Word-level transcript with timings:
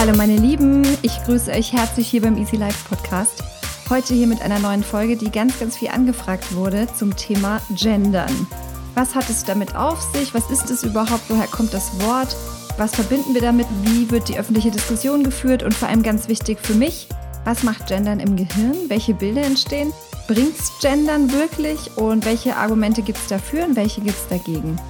Hallo 0.00 0.16
meine 0.16 0.38
Lieben, 0.38 0.82
ich 1.02 1.22
grüße 1.24 1.50
euch 1.50 1.74
herzlich 1.74 2.08
hier 2.08 2.22
beim 2.22 2.38
Easy 2.38 2.56
Life 2.56 2.88
Podcast. 2.88 3.44
Heute 3.90 4.14
hier 4.14 4.26
mit 4.26 4.40
einer 4.40 4.58
neuen 4.58 4.82
Folge, 4.82 5.14
die 5.14 5.30
ganz, 5.30 5.60
ganz 5.60 5.76
viel 5.76 5.88
angefragt 5.88 6.54
wurde 6.54 6.86
zum 6.98 7.14
Thema 7.14 7.60
Gendern. 7.76 8.46
Was 8.94 9.14
hat 9.14 9.28
es 9.28 9.44
damit 9.44 9.76
auf 9.76 10.00
sich? 10.00 10.32
Was 10.32 10.50
ist 10.50 10.70
es 10.70 10.84
überhaupt? 10.84 11.24
Woher 11.28 11.46
kommt 11.48 11.74
das 11.74 12.00
Wort? 12.00 12.34
Was 12.78 12.94
verbinden 12.94 13.34
wir 13.34 13.42
damit? 13.42 13.66
Wie 13.82 14.10
wird 14.10 14.30
die 14.30 14.38
öffentliche 14.38 14.70
Diskussion 14.70 15.22
geführt? 15.22 15.62
Und 15.62 15.74
vor 15.74 15.90
allem 15.90 16.02
ganz 16.02 16.28
wichtig 16.28 16.60
für 16.62 16.72
mich, 16.72 17.06
was 17.44 17.62
macht 17.62 17.88
Gendern 17.88 18.20
im 18.20 18.36
Gehirn? 18.36 18.76
Welche 18.88 19.12
Bilder 19.12 19.42
entstehen? 19.42 19.92
Bringt 20.26 20.58
es 20.58 20.72
Gendern 20.80 21.30
wirklich? 21.30 21.94
Und 21.98 22.24
welche 22.24 22.56
Argumente 22.56 23.02
gibt 23.02 23.18
es 23.18 23.26
dafür 23.26 23.66
und 23.66 23.76
welche 23.76 24.00
gibt 24.00 24.16
es 24.16 24.28
dagegen? 24.28 24.80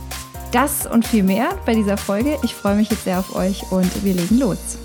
Das 0.52 0.86
und 0.86 1.04
viel 1.04 1.24
mehr 1.24 1.48
bei 1.66 1.74
dieser 1.74 1.96
Folge. 1.96 2.38
Ich 2.44 2.54
freue 2.54 2.76
mich 2.76 2.90
jetzt 2.90 3.02
sehr 3.02 3.18
auf 3.18 3.34
euch 3.34 3.64
und 3.72 4.04
wir 4.04 4.14
legen 4.14 4.38
los. 4.38 4.78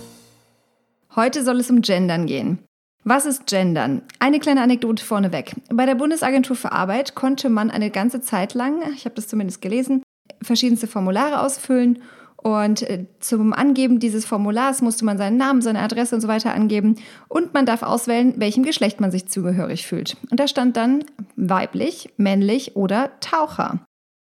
Heute 1.15 1.45
soll 1.45 1.61
es 1.61 1.71
um 1.71 1.81
Gendern 1.81 2.25
gehen. 2.25 2.59
Was 3.05 3.25
ist 3.25 3.45
Gendern? 3.45 4.01
Eine 4.19 4.39
kleine 4.39 4.61
Anekdote 4.61 5.05
vorneweg. 5.05 5.55
Bei 5.69 5.85
der 5.85 5.95
Bundesagentur 5.95 6.57
für 6.57 6.73
Arbeit 6.73 7.15
konnte 7.15 7.47
man 7.49 7.71
eine 7.71 7.89
ganze 7.89 8.19
Zeit 8.19 8.53
lang, 8.53 8.81
ich 8.93 9.05
habe 9.05 9.15
das 9.15 9.29
zumindest 9.29 9.61
gelesen, 9.61 10.03
verschiedenste 10.41 10.87
Formulare 10.87 11.39
ausfüllen 11.39 11.99
und 12.35 12.81
äh, 12.81 13.05
zum 13.19 13.53
Angeben 13.53 13.99
dieses 13.99 14.25
Formulars 14.25 14.81
musste 14.81 15.05
man 15.05 15.17
seinen 15.17 15.37
Namen, 15.37 15.61
seine 15.61 15.79
Adresse 15.79 16.15
und 16.15 16.21
so 16.21 16.27
weiter 16.27 16.53
angeben 16.53 16.95
und 17.29 17.53
man 17.53 17.65
darf 17.65 17.83
auswählen, 17.83 18.33
welchem 18.37 18.63
Geschlecht 18.63 18.99
man 18.99 19.11
sich 19.11 19.27
zugehörig 19.27 19.87
fühlt. 19.87 20.17
Und 20.31 20.39
da 20.39 20.47
stand 20.47 20.75
dann 20.75 21.05
weiblich, 21.37 22.09
männlich 22.17 22.75
oder 22.75 23.11
Taucher. 23.21 23.85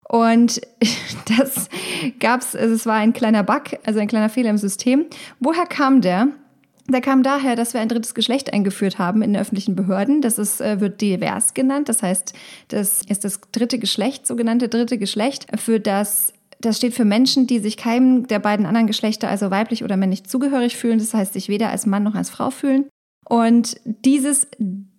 Und 0.09 0.62
das 1.38 1.69
gab 2.21 2.41
es, 2.41 2.57
also 2.57 2.74
es 2.74 2.87
war 2.87 2.95
ein 2.95 3.12
kleiner 3.12 3.43
Bug, 3.43 3.65
also 3.85 4.01
ein 4.01 4.09
kleiner 4.09 4.30
Fehler 4.30 4.51
im 4.51 4.59
System. 4.59 5.04
Woher 5.41 5.66
kam 5.66 6.01
der? 6.01 6.29
Der 6.91 7.01
kam 7.01 7.23
daher, 7.23 7.57
dass 7.57 7.73
wir 7.73 7.80
ein 7.80 7.88
drittes 7.88 8.15
Geschlecht 8.15 8.52
eingeführt 8.52 8.99
haben 8.99 9.23
in 9.23 9.37
öffentlichen 9.37 9.77
Behörden. 9.77 10.23
Das 10.23 10.38
ist, 10.38 10.60
äh, 10.60 10.80
wird 10.80 11.01
divers 11.01 11.55
genannt. 11.55 11.88
Das 11.88 12.02
heißt, 12.02 12.35
das 12.69 13.02
ist 13.09 13.24
das 13.24 13.41
dritte 13.52 13.79
Geschlecht, 13.79 14.27
sogenannte 14.27 14.69
dritte 14.69 14.99
Geschlecht, 14.99 15.47
für 15.59 15.80
das 15.80 16.32
das 16.63 16.77
steht 16.77 16.93
für 16.93 17.07
Menschen, 17.07 17.47
die 17.47 17.59
sich 17.59 17.79
keinem 17.79 18.27
der 18.27 18.38
beiden 18.38 18.66
anderen 18.66 18.87
Geschlechter, 18.87 19.30
also 19.30 19.51
weiblich 19.51 19.82
oder 19.82 19.97
männlich, 19.97 20.24
zugehörig 20.24 20.77
fühlen. 20.77 20.99
Das 20.99 21.15
heißt, 21.15 21.32
sich 21.32 21.49
weder 21.49 21.71
als 21.71 21.87
Mann 21.87 22.02
noch 22.02 22.15
als 22.15 22.29
Frau 22.29 22.51
fühlen. 22.51 22.87
Und 23.27 23.80
dieses 23.85 24.47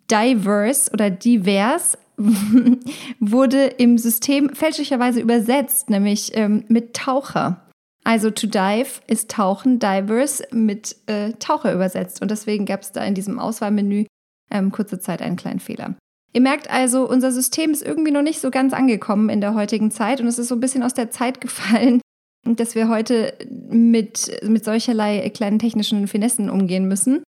diverse 0.09 0.92
oder 0.92 1.11
divers 1.11 1.98
wurde 3.20 3.66
im 3.66 3.98
System 3.98 4.50
fälschlicherweise 4.53 5.20
übersetzt, 5.20 5.89
nämlich 5.89 6.31
ähm, 6.36 6.66
mit 6.67 6.95
Taucher. 6.95 7.61
Also 8.03 8.31
to 8.31 8.47
dive 8.47 9.02
ist 9.07 9.30
tauchen, 9.30 9.80
diverse 9.80 10.44
mit 10.52 10.95
äh, 11.05 11.33
Taucher 11.33 11.73
übersetzt. 11.73 12.21
Und 12.21 12.31
deswegen 12.31 12.66
gab 12.66 12.81
es 12.81 12.91
da 12.91 13.03
in 13.03 13.13
diesem 13.13 13.39
Auswahlmenü 13.39 14.05
ähm, 14.49 14.71
kurze 14.71 14.99
Zeit 14.99 15.21
einen 15.21 15.35
kleinen 15.35 15.59
Fehler. 15.59 15.95
Ihr 16.33 16.41
merkt 16.41 16.69
also, 16.69 17.08
unser 17.08 17.31
System 17.31 17.71
ist 17.71 17.83
irgendwie 17.83 18.11
noch 18.11 18.21
nicht 18.21 18.39
so 18.39 18.52
ganz 18.52 18.73
angekommen 18.73 19.30
in 19.30 19.41
der 19.41 19.53
heutigen 19.53 19.91
Zeit 19.91 20.21
und 20.21 20.27
es 20.27 20.39
ist 20.39 20.47
so 20.47 20.55
ein 20.55 20.61
bisschen 20.61 20.83
aus 20.83 20.93
der 20.93 21.11
Zeit 21.11 21.41
gefallen, 21.41 22.02
dass 22.45 22.73
wir 22.73 22.88
heute 22.89 23.33
mit, 23.69 24.31
mit 24.43 24.63
solcherlei 24.63 25.30
kleinen 25.30 25.59
technischen 25.59 26.08
Finessen 26.08 26.49
umgehen 26.49 26.88
müssen. 26.88 27.23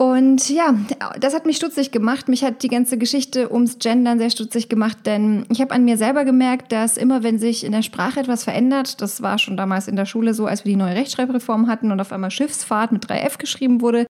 Und 0.00 0.48
ja, 0.48 0.74
das 1.20 1.34
hat 1.34 1.44
mich 1.44 1.58
stutzig 1.58 1.90
gemacht. 1.90 2.26
Mich 2.26 2.42
hat 2.42 2.62
die 2.62 2.68
ganze 2.68 2.96
Geschichte 2.96 3.52
ums 3.52 3.78
Gendern 3.80 4.18
sehr 4.18 4.30
stutzig 4.30 4.70
gemacht, 4.70 4.96
denn 5.04 5.44
ich 5.50 5.60
habe 5.60 5.74
an 5.74 5.84
mir 5.84 5.98
selber 5.98 6.24
gemerkt, 6.24 6.72
dass 6.72 6.96
immer 6.96 7.22
wenn 7.22 7.38
sich 7.38 7.64
in 7.64 7.72
der 7.72 7.82
Sprache 7.82 8.18
etwas 8.18 8.44
verändert, 8.44 9.02
das 9.02 9.20
war 9.20 9.36
schon 9.36 9.58
damals 9.58 9.88
in 9.88 9.96
der 9.96 10.06
Schule 10.06 10.32
so, 10.32 10.46
als 10.46 10.64
wir 10.64 10.72
die 10.72 10.76
neue 10.76 10.94
Rechtschreibreform 10.94 11.68
hatten 11.68 11.92
und 11.92 12.00
auf 12.00 12.12
einmal 12.12 12.30
Schiffsfahrt 12.30 12.92
mit 12.92 13.04
3F 13.04 13.36
geschrieben 13.36 13.82
wurde 13.82 14.06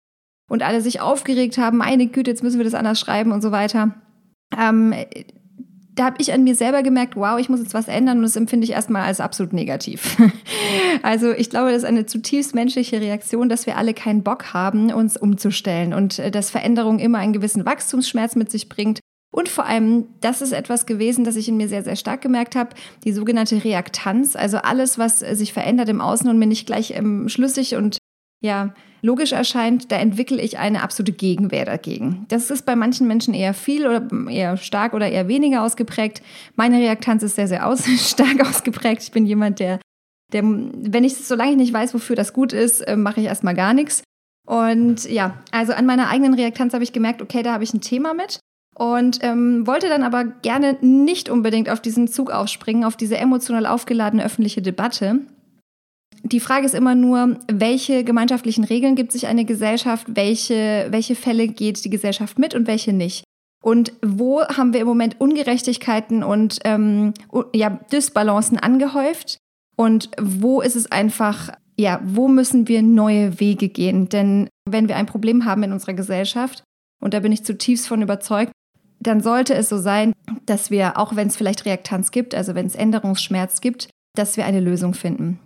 und 0.48 0.62
alle 0.62 0.80
sich 0.80 1.00
aufgeregt 1.00 1.58
haben, 1.58 1.78
meine 1.78 2.06
Güte, 2.06 2.30
jetzt 2.30 2.44
müssen 2.44 2.58
wir 2.58 2.64
das 2.64 2.74
anders 2.74 3.00
schreiben 3.00 3.32
und 3.32 3.42
so 3.42 3.50
weiter. 3.50 3.96
Ähm, 4.56 4.94
da 6.00 6.06
habe 6.06 6.16
ich 6.18 6.32
an 6.32 6.44
mir 6.44 6.54
selber 6.54 6.82
gemerkt, 6.82 7.14
wow, 7.14 7.38
ich 7.38 7.50
muss 7.50 7.60
jetzt 7.60 7.74
was 7.74 7.86
ändern 7.86 8.16
und 8.16 8.22
das 8.22 8.34
empfinde 8.34 8.64
ich 8.64 8.70
erstmal 8.70 9.02
als 9.02 9.20
absolut 9.20 9.52
negativ. 9.52 10.16
also 11.02 11.30
ich 11.32 11.50
glaube, 11.50 11.72
das 11.72 11.82
ist 11.82 11.84
eine 11.84 12.06
zutiefst 12.06 12.54
menschliche 12.54 13.02
Reaktion, 13.02 13.50
dass 13.50 13.66
wir 13.66 13.76
alle 13.76 13.92
keinen 13.92 14.22
Bock 14.22 14.54
haben, 14.54 14.90
uns 14.94 15.18
umzustellen 15.18 15.92
und 15.92 16.18
äh, 16.18 16.30
dass 16.30 16.48
Veränderung 16.48 17.00
immer 17.00 17.18
einen 17.18 17.34
gewissen 17.34 17.66
Wachstumsschmerz 17.66 18.34
mit 18.34 18.50
sich 18.50 18.70
bringt. 18.70 19.00
Und 19.30 19.50
vor 19.50 19.66
allem, 19.66 20.06
das 20.22 20.40
ist 20.40 20.52
etwas 20.52 20.86
gewesen, 20.86 21.22
das 21.22 21.36
ich 21.36 21.50
in 21.50 21.58
mir 21.58 21.68
sehr, 21.68 21.84
sehr 21.84 21.96
stark 21.96 22.22
gemerkt 22.22 22.56
habe, 22.56 22.70
die 23.04 23.12
sogenannte 23.12 23.62
Reaktanz, 23.62 24.36
also 24.36 24.56
alles, 24.56 24.98
was 24.98 25.20
äh, 25.20 25.36
sich 25.36 25.52
verändert 25.52 25.90
im 25.90 26.00
Außen 26.00 26.30
und 26.30 26.38
mir 26.38 26.46
nicht 26.46 26.64
gleich 26.64 26.96
ähm, 26.96 27.28
schlüssig 27.28 27.76
und 27.76 27.98
ja, 28.40 28.74
logisch 29.02 29.32
erscheint, 29.32 29.92
da 29.92 29.96
entwickle 29.96 30.40
ich 30.40 30.58
eine 30.58 30.82
absolute 30.82 31.12
Gegenwehr 31.12 31.64
dagegen. 31.64 32.24
Das 32.28 32.50
ist 32.50 32.66
bei 32.66 32.76
manchen 32.76 33.06
Menschen 33.06 33.34
eher 33.34 33.54
viel 33.54 33.86
oder 33.86 34.08
eher 34.28 34.56
stark 34.56 34.94
oder 34.94 35.10
eher 35.10 35.28
weniger 35.28 35.62
ausgeprägt. 35.62 36.22
Meine 36.56 36.78
Reaktanz 36.78 37.22
ist 37.22 37.36
sehr, 37.36 37.48
sehr 37.48 37.66
aus 37.66 37.84
stark 37.98 38.40
ausgeprägt. 38.40 39.02
Ich 39.02 39.12
bin 39.12 39.26
jemand, 39.26 39.60
der, 39.60 39.78
der 40.32 40.42
wenn 40.42 41.04
ich, 41.04 41.16
solange 41.16 41.52
ich 41.52 41.56
nicht 41.56 41.72
weiß, 41.72 41.94
wofür 41.94 42.16
das 42.16 42.32
gut 42.32 42.52
ist, 42.52 42.80
äh, 42.82 42.96
mache 42.96 43.20
ich 43.20 43.26
erstmal 43.26 43.54
gar 43.54 43.74
nichts. 43.74 44.02
Und 44.46 45.08
ja, 45.08 45.34
also 45.52 45.72
an 45.72 45.86
meiner 45.86 46.08
eigenen 46.08 46.34
Reaktanz 46.34 46.74
habe 46.74 46.84
ich 46.84 46.92
gemerkt, 46.92 47.22
okay, 47.22 47.42
da 47.42 47.52
habe 47.52 47.64
ich 47.64 47.74
ein 47.74 47.80
Thema 47.80 48.14
mit. 48.14 48.40
Und 48.74 49.18
ähm, 49.22 49.66
wollte 49.66 49.88
dann 49.88 50.02
aber 50.02 50.24
gerne 50.24 50.78
nicht 50.80 51.28
unbedingt 51.28 51.68
auf 51.68 51.80
diesen 51.80 52.08
Zug 52.08 52.30
aufspringen, 52.30 52.84
auf 52.84 52.96
diese 52.96 53.18
emotional 53.18 53.66
aufgeladene 53.66 54.24
öffentliche 54.24 54.62
Debatte, 54.62 55.20
die 56.22 56.40
Frage 56.40 56.66
ist 56.66 56.74
immer 56.74 56.94
nur, 56.94 57.38
welche 57.50 58.04
gemeinschaftlichen 58.04 58.64
Regeln 58.64 58.94
gibt 58.94 59.12
sich 59.12 59.26
eine 59.26 59.44
Gesellschaft, 59.44 60.06
welche, 60.08 60.88
welche 60.90 61.14
Fälle 61.14 61.48
geht 61.48 61.84
die 61.84 61.90
Gesellschaft 61.90 62.38
mit 62.38 62.54
und 62.54 62.66
welche 62.66 62.92
nicht. 62.92 63.24
Und 63.62 63.92
wo 64.04 64.42
haben 64.42 64.72
wir 64.72 64.80
im 64.80 64.86
Moment 64.86 65.20
Ungerechtigkeiten 65.20 66.22
und 66.22 66.60
ähm, 66.64 67.12
ja, 67.54 67.78
Dysbalancen 67.92 68.58
angehäuft? 68.58 69.38
Und 69.76 70.10
wo 70.20 70.60
ist 70.60 70.76
es 70.76 70.90
einfach, 70.90 71.50
ja, 71.78 72.00
wo 72.04 72.28
müssen 72.28 72.68
wir 72.68 72.82
neue 72.82 73.38
Wege 73.40 73.68
gehen? 73.68 74.08
Denn 74.08 74.48
wenn 74.68 74.88
wir 74.88 74.96
ein 74.96 75.06
Problem 75.06 75.44
haben 75.44 75.62
in 75.62 75.72
unserer 75.72 75.94
Gesellschaft, 75.94 76.62
und 77.02 77.14
da 77.14 77.20
bin 77.20 77.32
ich 77.32 77.44
zutiefst 77.44 77.88
von 77.88 78.02
überzeugt, 78.02 78.52
dann 78.98 79.20
sollte 79.22 79.54
es 79.54 79.68
so 79.68 79.78
sein, 79.78 80.12
dass 80.46 80.70
wir, 80.70 80.98
auch 80.98 81.16
wenn 81.16 81.28
es 81.28 81.36
vielleicht 81.36 81.64
Reaktanz 81.64 82.10
gibt, 82.10 82.34
also 82.34 82.54
wenn 82.54 82.66
es 82.66 82.74
Änderungsschmerz 82.74 83.60
gibt, 83.60 83.88
dass 84.14 84.36
wir 84.36 84.44
eine 84.44 84.60
Lösung 84.60 84.92
finden. 84.92 85.38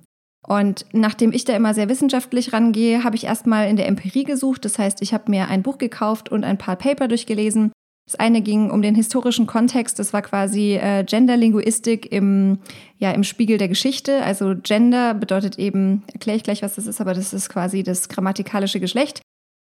Und 0.46 0.84
nachdem 0.92 1.32
ich 1.32 1.44
da 1.44 1.56
immer 1.56 1.72
sehr 1.72 1.88
wissenschaftlich 1.88 2.52
rangehe, 2.52 3.02
habe 3.02 3.16
ich 3.16 3.24
erstmal 3.24 3.68
in 3.68 3.76
der 3.76 3.86
Empirie 3.86 4.24
gesucht. 4.24 4.64
Das 4.64 4.78
heißt, 4.78 5.00
ich 5.00 5.14
habe 5.14 5.30
mir 5.30 5.48
ein 5.48 5.62
Buch 5.62 5.78
gekauft 5.78 6.30
und 6.30 6.44
ein 6.44 6.58
paar 6.58 6.76
Paper 6.76 7.08
durchgelesen. 7.08 7.72
Das 8.06 8.16
eine 8.16 8.42
ging 8.42 8.70
um 8.70 8.82
den 8.82 8.94
historischen 8.94 9.46
Kontext. 9.46 9.98
Das 9.98 10.12
war 10.12 10.20
quasi 10.20 10.74
äh, 10.74 11.04
Genderlinguistik 11.04 12.12
im, 12.12 12.58
ja, 12.98 13.12
im 13.12 13.24
Spiegel 13.24 13.56
der 13.56 13.68
Geschichte. 13.68 14.22
Also 14.22 14.54
Gender 14.62 15.14
bedeutet 15.14 15.58
eben, 15.58 16.02
erkläre 16.12 16.36
ich 16.36 16.42
gleich, 16.42 16.62
was 16.62 16.74
das 16.74 16.86
ist, 16.86 17.00
aber 17.00 17.14
das 17.14 17.32
ist 17.32 17.48
quasi 17.48 17.82
das 17.82 18.10
grammatikalische 18.10 18.80
Geschlecht. 18.80 19.22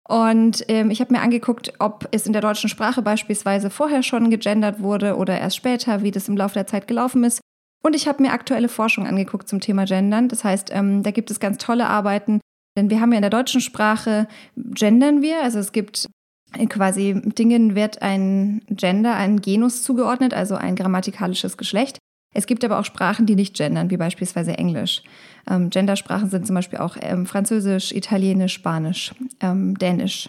Und 0.07 0.65
ähm, 0.67 0.91
ich 0.91 0.99
habe 0.99 1.13
mir 1.13 1.21
angeguckt, 1.21 1.73
ob 1.79 2.09
es 2.11 2.27
in 2.27 2.33
der 2.33 2.41
deutschen 2.41 2.69
Sprache 2.69 3.01
beispielsweise 3.01 3.69
vorher 3.69 4.03
schon 4.03 4.29
gegendert 4.29 4.81
wurde 4.81 5.15
oder 5.15 5.39
erst 5.39 5.55
später, 5.55 6.03
wie 6.03 6.11
das 6.11 6.27
im 6.27 6.37
Laufe 6.37 6.53
der 6.53 6.67
Zeit 6.67 6.87
gelaufen 6.87 7.23
ist. 7.23 7.39
Und 7.85 7.95
ich 7.95 8.07
habe 8.07 8.23
mir 8.23 8.31
aktuelle 8.31 8.67
Forschung 8.67 9.05
angeguckt 9.05 9.47
zum 9.47 9.59
Thema 9.59 9.85
Gendern. 9.85 10.27
Das 10.27 10.43
heißt, 10.43 10.71
ähm, 10.73 11.03
da 11.03 11.11
gibt 11.11 11.29
es 11.29 11.39
ganz 11.39 11.59
tolle 11.59 11.85
Arbeiten, 11.85 12.41
denn 12.75 12.89
wir 12.89 12.99
haben 12.99 13.11
ja 13.11 13.17
in 13.17 13.21
der 13.21 13.29
deutschen 13.29 13.61
Sprache 13.61 14.27
gendern 14.55 15.21
wir. 15.21 15.43
Also 15.43 15.59
es 15.59 15.71
gibt 15.71 16.07
quasi 16.67 17.21
Dingen 17.23 17.75
wird 17.75 18.01
ein 18.01 18.63
Gender, 18.71 19.15
ein 19.15 19.39
Genus 19.39 19.83
zugeordnet, 19.83 20.33
also 20.33 20.55
ein 20.55 20.75
grammatikalisches 20.75 21.57
Geschlecht. 21.57 21.99
Es 22.33 22.47
gibt 22.47 22.65
aber 22.65 22.79
auch 22.79 22.85
Sprachen, 22.85 23.27
die 23.27 23.35
nicht 23.35 23.55
gendern, 23.55 23.91
wie 23.91 23.97
beispielsweise 23.97 24.57
Englisch. 24.57 25.03
Ähm, 25.47 25.69
Gendersprachen 25.69 26.31
sind 26.31 26.47
zum 26.47 26.55
Beispiel 26.55 26.79
auch 26.79 26.97
ähm, 26.99 27.27
Französisch, 27.27 27.91
Italienisch, 27.91 28.53
Spanisch, 28.53 29.13
ähm, 29.41 29.77
Dänisch. 29.77 30.27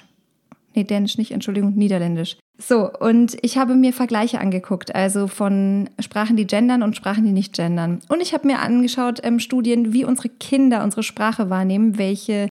Nee, 0.76 0.84
Dänisch 0.84 1.16
nicht, 1.16 1.30
Entschuldigung, 1.30 1.74
Niederländisch. 1.74 2.36
So, 2.58 2.90
und 2.92 3.38
ich 3.40 3.56
habe 3.56 3.74
mir 3.74 3.94
Vergleiche 3.94 4.40
angeguckt, 4.40 4.94
also 4.94 5.26
von 5.26 5.88
Sprachen, 5.98 6.36
die 6.36 6.46
gendern 6.46 6.82
und 6.82 6.94
Sprachen, 6.94 7.24
die 7.24 7.32
nicht 7.32 7.54
gendern. 7.54 8.00
Und 8.08 8.20
ich 8.20 8.34
habe 8.34 8.46
mir 8.46 8.60
angeschaut, 8.60 9.20
ähm, 9.22 9.40
Studien, 9.40 9.94
wie 9.94 10.04
unsere 10.04 10.28
Kinder 10.28 10.84
unsere 10.84 11.02
Sprache 11.02 11.48
wahrnehmen, 11.48 11.96
welche 11.96 12.48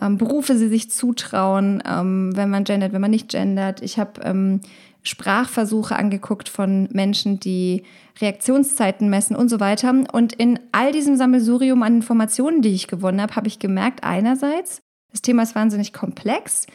ähm, 0.00 0.18
Berufe 0.18 0.58
sie 0.58 0.68
sich 0.68 0.90
zutrauen, 0.90 1.82
ähm, 1.86 2.36
wenn 2.36 2.50
man 2.50 2.64
gendert, 2.64 2.92
wenn 2.92 3.00
man 3.00 3.10
nicht 3.10 3.30
gendert. 3.30 3.80
Ich 3.80 3.98
habe 3.98 4.20
ähm, 4.22 4.60
Sprachversuche 5.02 5.96
angeguckt 5.96 6.50
von 6.50 6.88
Menschen, 6.92 7.40
die 7.40 7.84
Reaktionszeiten 8.20 9.08
messen 9.08 9.36
und 9.36 9.48
so 9.48 9.58
weiter. 9.58 9.94
Und 10.12 10.34
in 10.34 10.58
all 10.72 10.92
diesem 10.92 11.16
Sammelsurium 11.16 11.82
an 11.82 11.96
Informationen, 11.96 12.60
die 12.60 12.74
ich 12.74 12.88
gewonnen 12.88 13.22
habe, 13.22 13.36
habe 13.36 13.48
ich 13.48 13.58
gemerkt, 13.58 14.04
einerseits, 14.04 14.80
das 15.12 15.22
Thema 15.22 15.44
ist 15.44 15.54
wahnsinnig 15.54 15.94
komplex 15.94 16.66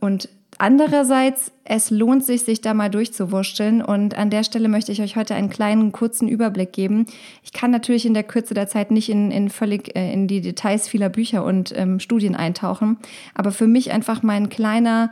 und 0.00 0.28
Andererseits, 0.58 1.52
es 1.64 1.90
lohnt 1.90 2.24
sich, 2.24 2.42
sich 2.42 2.62
da 2.62 2.72
mal 2.72 2.88
durchzuwurschteln. 2.88 3.82
Und 3.82 4.16
an 4.16 4.30
der 4.30 4.42
Stelle 4.42 4.68
möchte 4.68 4.90
ich 4.90 5.02
euch 5.02 5.16
heute 5.16 5.34
einen 5.34 5.50
kleinen, 5.50 5.92
kurzen 5.92 6.28
Überblick 6.28 6.72
geben. 6.72 7.06
Ich 7.42 7.52
kann 7.52 7.70
natürlich 7.70 8.06
in 8.06 8.14
der 8.14 8.22
Kürze 8.22 8.54
der 8.54 8.66
Zeit 8.66 8.90
nicht 8.90 9.10
in, 9.10 9.30
in 9.30 9.50
völlig 9.50 9.94
äh, 9.94 10.12
in 10.12 10.28
die 10.28 10.40
Details 10.40 10.88
vieler 10.88 11.10
Bücher 11.10 11.44
und 11.44 11.76
ähm, 11.76 12.00
Studien 12.00 12.34
eintauchen. 12.34 12.96
Aber 13.34 13.52
für 13.52 13.66
mich 13.66 13.92
einfach 13.92 14.22
mein 14.22 14.48
kleiner, 14.48 15.10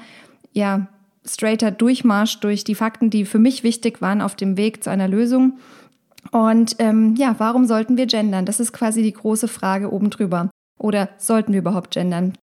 ja, 0.53 0.87
straighter 1.27 1.71
Durchmarsch 1.71 2.41
durch 2.41 2.65
die 2.65 2.75
Fakten, 2.75 3.11
die 3.11 3.27
für 3.27 3.39
mich 3.39 3.63
wichtig 3.63 4.01
waren 4.01 4.23
auf 4.23 4.37
dem 4.37 4.57
Weg 4.57 4.83
zu 4.83 4.91
einer 4.91 5.09
Lösung. 5.09 5.59
Und 6.31 6.77
ähm, 6.79 7.17
ja, 7.17 7.35
warum 7.37 7.67
sollten 7.67 7.99
wir 7.99 8.07
gendern? 8.07 8.47
Das 8.47 8.61
ist 8.61 8.73
quasi 8.73 9.03
die 9.03 9.13
große 9.13 9.49
Frage 9.49 9.93
oben 9.93 10.09
drüber. 10.09 10.49
Oder 10.79 11.11
sollten 11.19 11.53
wir 11.53 11.61
überhaupt 11.61 11.91
gendern? 11.91 12.39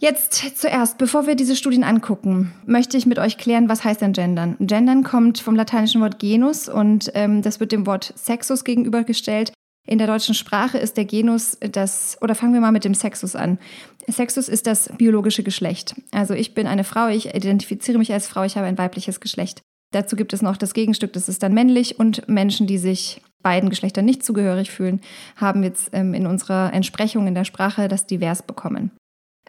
Jetzt 0.00 0.58
zuerst, 0.60 0.96
bevor 0.96 1.26
wir 1.26 1.34
diese 1.34 1.56
Studien 1.56 1.82
angucken, 1.82 2.52
möchte 2.66 2.96
ich 2.96 3.04
mit 3.04 3.18
euch 3.18 3.36
klären, 3.36 3.68
was 3.68 3.82
heißt 3.82 4.00
denn 4.00 4.12
Gendern? 4.12 4.56
Gendern 4.60 5.02
kommt 5.02 5.40
vom 5.40 5.56
lateinischen 5.56 6.00
Wort 6.00 6.20
Genus 6.20 6.68
und 6.68 7.10
ähm, 7.14 7.42
das 7.42 7.58
wird 7.58 7.72
dem 7.72 7.84
Wort 7.84 8.14
Sexus 8.16 8.62
gegenübergestellt. 8.62 9.52
In 9.88 9.98
der 9.98 10.06
deutschen 10.06 10.34
Sprache 10.34 10.78
ist 10.78 10.96
der 10.96 11.04
Genus 11.04 11.58
das, 11.72 12.16
oder 12.20 12.36
fangen 12.36 12.54
wir 12.54 12.60
mal 12.60 12.70
mit 12.70 12.84
dem 12.84 12.94
Sexus 12.94 13.34
an. 13.34 13.58
Sexus 14.06 14.48
ist 14.48 14.68
das 14.68 14.88
biologische 14.96 15.42
Geschlecht. 15.42 15.96
Also 16.12 16.34
ich 16.34 16.54
bin 16.54 16.68
eine 16.68 16.84
Frau, 16.84 17.08
ich 17.08 17.34
identifiziere 17.34 17.98
mich 17.98 18.12
als 18.12 18.28
Frau, 18.28 18.44
ich 18.44 18.56
habe 18.56 18.66
ein 18.66 18.78
weibliches 18.78 19.18
Geschlecht. 19.18 19.62
Dazu 19.90 20.14
gibt 20.14 20.32
es 20.32 20.42
noch 20.42 20.56
das 20.56 20.74
Gegenstück, 20.74 21.12
das 21.14 21.28
ist 21.28 21.42
dann 21.42 21.54
männlich 21.54 21.98
und 21.98 22.28
Menschen, 22.28 22.68
die 22.68 22.78
sich 22.78 23.20
beiden 23.42 23.70
Geschlechtern 23.70 24.04
nicht 24.04 24.24
zugehörig 24.24 24.70
fühlen, 24.70 25.00
haben 25.36 25.64
jetzt 25.64 25.90
ähm, 25.92 26.14
in 26.14 26.26
unserer 26.26 26.72
Entsprechung 26.72 27.26
in 27.26 27.34
der 27.34 27.44
Sprache 27.44 27.88
das 27.88 28.06
divers 28.06 28.42
bekommen. 28.42 28.92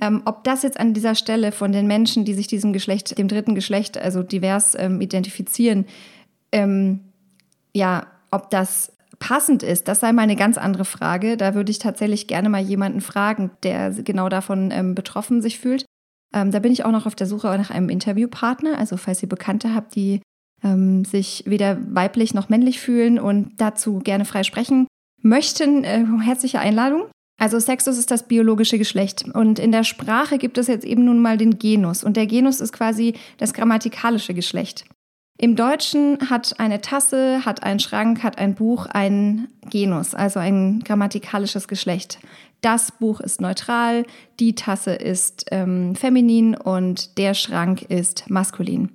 Ähm, 0.01 0.21
ob 0.25 0.43
das 0.43 0.63
jetzt 0.63 0.79
an 0.79 0.93
dieser 0.93 1.15
Stelle 1.15 1.51
von 1.51 1.71
den 1.71 1.87
Menschen, 1.87 2.25
die 2.25 2.33
sich 2.33 2.47
diesem 2.47 2.73
Geschlecht, 2.73 3.17
dem 3.17 3.27
dritten 3.27 3.55
Geschlecht, 3.55 3.97
also 3.97 4.23
divers 4.23 4.75
ähm, 4.75 5.01
identifizieren, 5.01 5.85
ähm, 6.51 7.01
ja, 7.73 8.07
ob 8.31 8.49
das 8.49 8.93
passend 9.19 9.63
ist, 9.63 9.87
das 9.87 9.99
sei 9.99 10.13
mal 10.13 10.21
eine 10.21 10.35
ganz 10.35 10.57
andere 10.57 10.85
Frage. 10.85 11.37
Da 11.37 11.53
würde 11.53 11.71
ich 11.71 11.79
tatsächlich 11.79 12.27
gerne 12.27 12.49
mal 12.49 12.61
jemanden 12.61 13.01
fragen, 13.01 13.51
der 13.63 13.91
genau 13.91 14.29
davon 14.29 14.71
ähm, 14.71 14.95
betroffen 14.95 15.41
sich 15.41 15.59
fühlt. 15.59 15.85
Ähm, 16.33 16.51
da 16.51 16.59
bin 16.59 16.71
ich 16.71 16.85
auch 16.85 16.91
noch 16.91 17.05
auf 17.05 17.15
der 17.15 17.27
Suche 17.27 17.47
nach 17.47 17.69
einem 17.69 17.89
Interviewpartner. 17.89 18.77
Also 18.77 18.97
falls 18.97 19.21
ihr 19.21 19.29
Bekannte 19.29 19.75
habt, 19.75 19.95
die 19.95 20.21
ähm, 20.63 21.05
sich 21.05 21.43
weder 21.45 21.77
weiblich 21.93 22.33
noch 22.33 22.49
männlich 22.49 22.79
fühlen 22.79 23.19
und 23.19 23.53
dazu 23.57 23.99
gerne 23.99 24.25
frei 24.25 24.43
sprechen 24.43 24.87
möchten, 25.21 25.83
äh, 25.83 26.05
herzliche 26.21 26.59
Einladung. 26.59 27.03
Also 27.39 27.57
Sexus 27.59 27.97
ist 27.97 28.12
das 28.12 28.27
biologische 28.27 28.77
Geschlecht. 28.77 29.25
Und 29.33 29.57
in 29.57 29.71
der 29.71 29.83
Sprache 29.83 30.38
gibt 30.38 30.57
es 30.57 30.68
jetzt 30.68 30.86
eben 30.86 31.06
nun 31.06 31.19
mal 31.19 31.38
den 31.38 31.57
Genus. 31.57 32.03
Und 32.03 32.18
der 32.18 32.27
Genus 32.27 32.59
ist 32.59 32.74
quasi 32.74 33.15
das 33.38 33.53
grammatikalische 33.53 34.33
Geschlecht. 34.33 34.86
Im 35.41 35.56
Deutschen 35.56 36.30
hat 36.30 36.59
eine 36.59 36.81
Tasse, 36.81 37.45
hat 37.45 37.63
ein 37.63 37.80
Schrank, 37.80 38.24
hat 38.24 38.38
ein 38.38 38.56
Buch 38.56 38.88
ein 38.88 39.47
Genus, 39.69 40.13
also 40.13 40.38
ein 40.38 40.81
grammatikalisches 40.81 41.69
Geschlecht. 41.69 42.19
Das 42.59 42.91
Buch 42.91 43.21
ist 43.21 43.39
neutral, 43.39 44.06
die 44.42 44.53
Tasse 44.53 44.92
ist 44.92 45.45
ähm, 45.51 45.95
feminin 45.95 46.56
und 46.56 47.18
der 47.18 47.33
Schrank 47.35 47.83
ist 47.83 48.30
maskulin. 48.30 48.89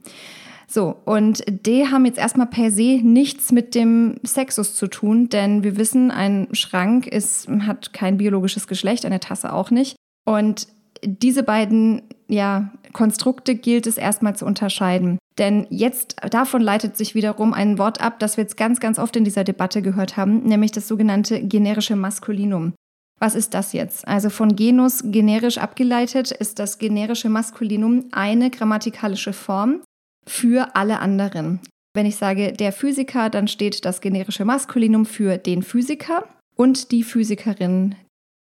So, 0.75 0.97
und 1.05 1.45
die 1.47 1.87
haben 1.87 2.05
jetzt 2.05 2.19
erstmal 2.19 2.49
per 2.49 2.73
se 2.73 2.99
nichts 3.01 3.53
mit 3.53 3.77
dem 3.77 4.17
Sexus 4.27 4.75
zu 4.75 4.89
tun, 4.89 5.29
denn 5.29 5.63
wir 5.63 5.77
wissen, 5.77 6.11
ein 6.11 6.49
Schrank 6.51 7.07
ist, 7.07 7.49
hat 7.49 7.93
kein 7.93 8.17
biologisches 8.17 8.67
Geschlecht, 8.67 9.07
eine 9.07 9.21
Tasse 9.21 9.53
auch 9.53 9.71
nicht. 9.71 9.95
Und 10.25 10.67
diese 11.05 11.45
beiden 11.45 12.03
ja, 12.27 12.73
Konstrukte 12.93 13.55
gilt 13.55 13.87
es 13.87 13.99
erstmal 13.99 14.35
zu 14.35 14.47
unterscheiden. 14.47 15.19
Denn 15.39 15.69
jetzt 15.71 16.17
davon 16.29 16.61
leitet 16.61 16.97
sich 16.97 17.15
wiederum 17.15 17.55
ein 17.55 17.79
Wort 17.79 18.01
ab, 18.01 18.19
das 18.19 18.37
wir 18.37 18.43
jetzt 18.43 18.57
ganz, 18.57 18.81
ganz 18.81 18.99
oft 18.99 19.15
in 19.15 19.23
dieser 19.23 19.45
Debatte 19.45 19.81
gehört 19.81 20.17
haben, 20.17 20.43
nämlich 20.43 20.73
das 20.73 20.89
sogenannte 20.89 21.41
generische 21.41 21.95
Maskulinum. 21.95 22.73
Was 23.21 23.37
ist 23.37 23.55
das 23.55 23.75
jetzt? 23.75 24.09
Also 24.09 24.29
von 24.29 24.57
Genus 24.57 25.05
generisch 25.05 25.59
abgeleitet 25.59 26.33
ist 26.33 26.59
das 26.59 26.79
generische 26.79 27.29
Maskulinum 27.29 28.07
eine 28.11 28.51
grammatikalische 28.51 29.33
Form, 29.33 29.81
für 30.27 30.75
alle 30.77 31.01
anderen. 31.01 31.61
Wenn 31.95 32.07
ich 32.07 32.17
sage 32.17 32.53
der 32.53 32.73
Physiker, 32.73 33.31
dann 33.31 33.49
steht 33.49 33.85
das 33.85 34.01
generische 34.01 34.45
Maskulinum 34.45 35.07
für 35.07 35.39
den 35.39 35.63
Physiker 35.63 36.29
und 36.57 36.91
die 36.91 37.05
Physikerin. 37.05 37.95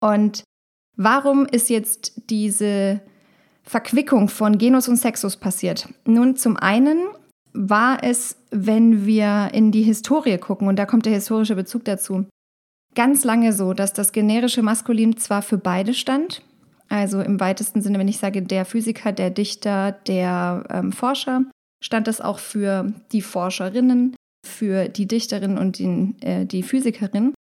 Und 0.01 0.45
warum 0.97 1.47
ist 1.47 1.71
jetzt 1.71 2.23
diese 2.29 3.01
Verquickung 3.63 4.29
von 4.29 4.59
Genus 4.59 4.89
und 4.89 4.97
Sexus 4.97 5.37
passiert? 5.37 5.89
Nun, 6.05 6.37
zum 6.37 6.57
einen 6.57 6.99
war 7.53 8.03
es, 8.03 8.37
wenn 8.51 9.07
wir 9.07 9.51
in 9.53 9.73
die 9.73 9.83
Historie 9.83 10.39
gucken, 10.39 10.69
und 10.69 10.77
da 10.77 10.87
kommt 10.87 11.07
der 11.07 11.15
historische 11.15 11.57
Bezug 11.57 11.85
dazu, 11.85 12.27
ganz 12.95 13.25
lange 13.25 13.53
so, 13.53 13.73
dass 13.73 13.93
das 13.93 14.13
generische 14.13 14.63
Maskulin 14.63 15.17
zwar 15.17 15.43
für 15.43 15.59
beide 15.59 15.95
stand, 15.95 16.43
also 16.89 17.21
im 17.21 17.41
weitesten 17.41 17.81
Sinne, 17.83 17.99
wenn 17.99 18.09
ich 18.09 18.19
sage 18.19 18.43
der 18.43 18.65
Physiker, 18.65 19.13
der 19.13 19.31
Dichter, 19.31 19.93
der 19.93 20.65
ähm, 20.71 20.93
Forscher, 20.93 21.45
stand 21.83 22.07
das 22.07 22.21
auch 22.21 22.39
für 22.39 22.93
die 23.13 23.23
Forscherinnen, 23.23 24.15
für 24.47 24.89
die 24.89 25.07
Dichterin 25.07 25.59
und 25.59 25.79
die, 25.79 26.15
äh, 26.21 26.45
die 26.45 26.63
Physikerin. 26.63 27.35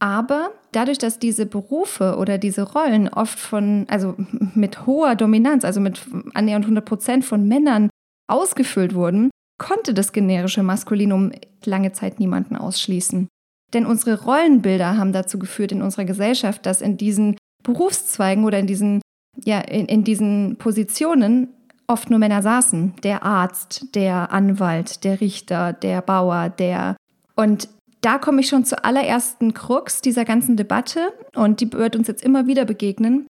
Aber 0.00 0.52
dadurch, 0.72 0.98
dass 0.98 1.18
diese 1.18 1.44
Berufe 1.44 2.16
oder 2.16 2.38
diese 2.38 2.62
Rollen 2.62 3.08
oft 3.08 3.38
von, 3.38 3.86
also 3.88 4.14
mit 4.54 4.86
hoher 4.86 5.14
Dominanz, 5.14 5.64
also 5.64 5.80
mit 5.80 6.00
annähernd 6.32 6.64
100 6.64 6.84
Prozent 6.84 7.24
von 7.24 7.46
Männern 7.46 7.90
ausgefüllt 8.26 8.94
wurden, 8.94 9.30
konnte 9.58 9.92
das 9.92 10.12
generische 10.12 10.62
Maskulinum 10.62 11.32
lange 11.64 11.92
Zeit 11.92 12.18
niemanden 12.18 12.56
ausschließen. 12.56 13.28
Denn 13.74 13.86
unsere 13.86 14.22
Rollenbilder 14.24 14.96
haben 14.96 15.12
dazu 15.12 15.38
geführt 15.38 15.70
in 15.70 15.82
unserer 15.82 16.06
Gesellschaft, 16.06 16.64
dass 16.64 16.80
in 16.80 16.96
diesen 16.96 17.36
Berufszweigen 17.62 18.44
oder 18.44 18.58
in 18.58 18.66
diesen, 18.66 19.02
ja, 19.44 19.60
in, 19.60 19.86
in 19.86 20.02
diesen 20.02 20.56
Positionen 20.56 21.48
oft 21.90 22.08
nur 22.08 22.18
Männer 22.18 22.40
saßen. 22.40 22.94
Der 23.02 23.24
Arzt, 23.24 23.94
der 23.94 24.32
Anwalt, 24.32 25.04
der 25.04 25.20
Richter, 25.20 25.72
der 25.72 26.00
Bauer, 26.00 26.48
der. 26.48 26.96
Und 27.34 27.68
da 28.00 28.18
komme 28.18 28.40
ich 28.40 28.48
schon 28.48 28.64
zur 28.64 28.84
allerersten 28.84 29.52
Krux 29.52 30.00
dieser 30.00 30.24
ganzen 30.24 30.56
Debatte 30.56 31.12
und 31.34 31.60
die 31.60 31.70
wird 31.72 31.96
uns 31.96 32.08
jetzt 32.08 32.24
immer 32.24 32.46
wieder 32.46 32.64
begegnen. 32.64 33.26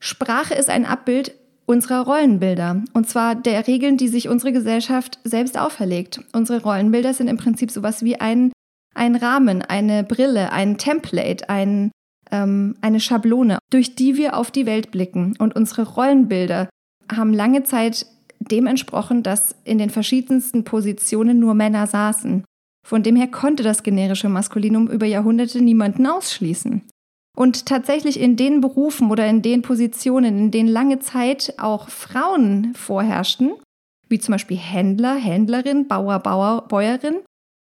Sprache 0.00 0.54
ist 0.54 0.70
ein 0.70 0.86
Abbild 0.86 1.34
unserer 1.66 2.02
Rollenbilder 2.02 2.84
und 2.94 3.08
zwar 3.08 3.34
der 3.34 3.66
Regeln, 3.66 3.96
die 3.96 4.08
sich 4.08 4.28
unsere 4.28 4.52
Gesellschaft 4.52 5.18
selbst 5.24 5.58
auferlegt. 5.58 6.20
Unsere 6.32 6.62
Rollenbilder 6.62 7.12
sind 7.12 7.28
im 7.28 7.36
Prinzip 7.36 7.70
sowas 7.70 8.04
wie 8.04 8.16
ein, 8.20 8.52
ein 8.94 9.16
Rahmen, 9.16 9.62
eine 9.62 10.04
Brille, 10.04 10.52
ein 10.52 10.78
Template, 10.78 11.50
ein, 11.50 11.90
ähm, 12.30 12.76
eine 12.80 13.00
Schablone, 13.00 13.58
durch 13.70 13.96
die 13.96 14.16
wir 14.16 14.36
auf 14.36 14.50
die 14.50 14.64
Welt 14.64 14.92
blicken. 14.92 15.34
Und 15.38 15.56
unsere 15.56 15.82
Rollenbilder 15.82 16.68
haben 17.14 17.32
lange 17.32 17.64
Zeit 17.64 18.06
dem 18.38 18.66
entsprochen, 18.66 19.22
dass 19.22 19.54
in 19.64 19.78
den 19.78 19.90
verschiedensten 19.90 20.64
Positionen 20.64 21.38
nur 21.38 21.54
Männer 21.54 21.86
saßen. 21.86 22.44
Von 22.86 23.02
dem 23.02 23.16
her 23.16 23.28
konnte 23.28 23.62
das 23.62 23.82
generische 23.82 24.28
Maskulinum 24.28 24.88
über 24.88 25.06
Jahrhunderte 25.06 25.60
niemanden 25.60 26.06
ausschließen. 26.06 26.82
Und 27.36 27.66
tatsächlich 27.66 28.18
in 28.18 28.36
den 28.36 28.60
Berufen 28.60 29.10
oder 29.10 29.26
in 29.26 29.42
den 29.42 29.62
Positionen, 29.62 30.38
in 30.38 30.50
denen 30.50 30.68
lange 30.68 31.00
Zeit 31.00 31.54
auch 31.58 31.88
Frauen 31.88 32.74
vorherrschten, 32.74 33.52
wie 34.08 34.18
zum 34.18 34.32
Beispiel 34.32 34.56
Händler, 34.56 35.16
Händlerin, 35.16 35.88
Bauer, 35.88 36.20
Bauer, 36.20 36.66
Bäuerin, 36.68 37.16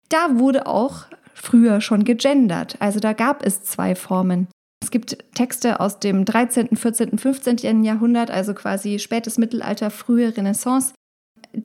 da 0.09 0.39
wurde 0.39 0.67
auch 0.67 1.05
früher 1.33 1.81
schon 1.81 2.03
gegendert. 2.03 2.75
Also 2.79 2.99
da 2.99 3.13
gab 3.13 3.45
es 3.45 3.63
zwei 3.63 3.95
Formen. 3.95 4.47
Es 4.91 4.99
gibt 4.99 5.23
Texte 5.35 5.79
aus 5.79 5.99
dem 5.99 6.25
13., 6.25 6.75
14., 6.75 7.17
15. 7.17 7.85
Jahrhundert, 7.85 8.29
also 8.29 8.53
quasi 8.53 8.99
spätes 8.99 9.37
Mittelalter, 9.37 9.89
frühe 9.89 10.35
Renaissance. 10.35 10.93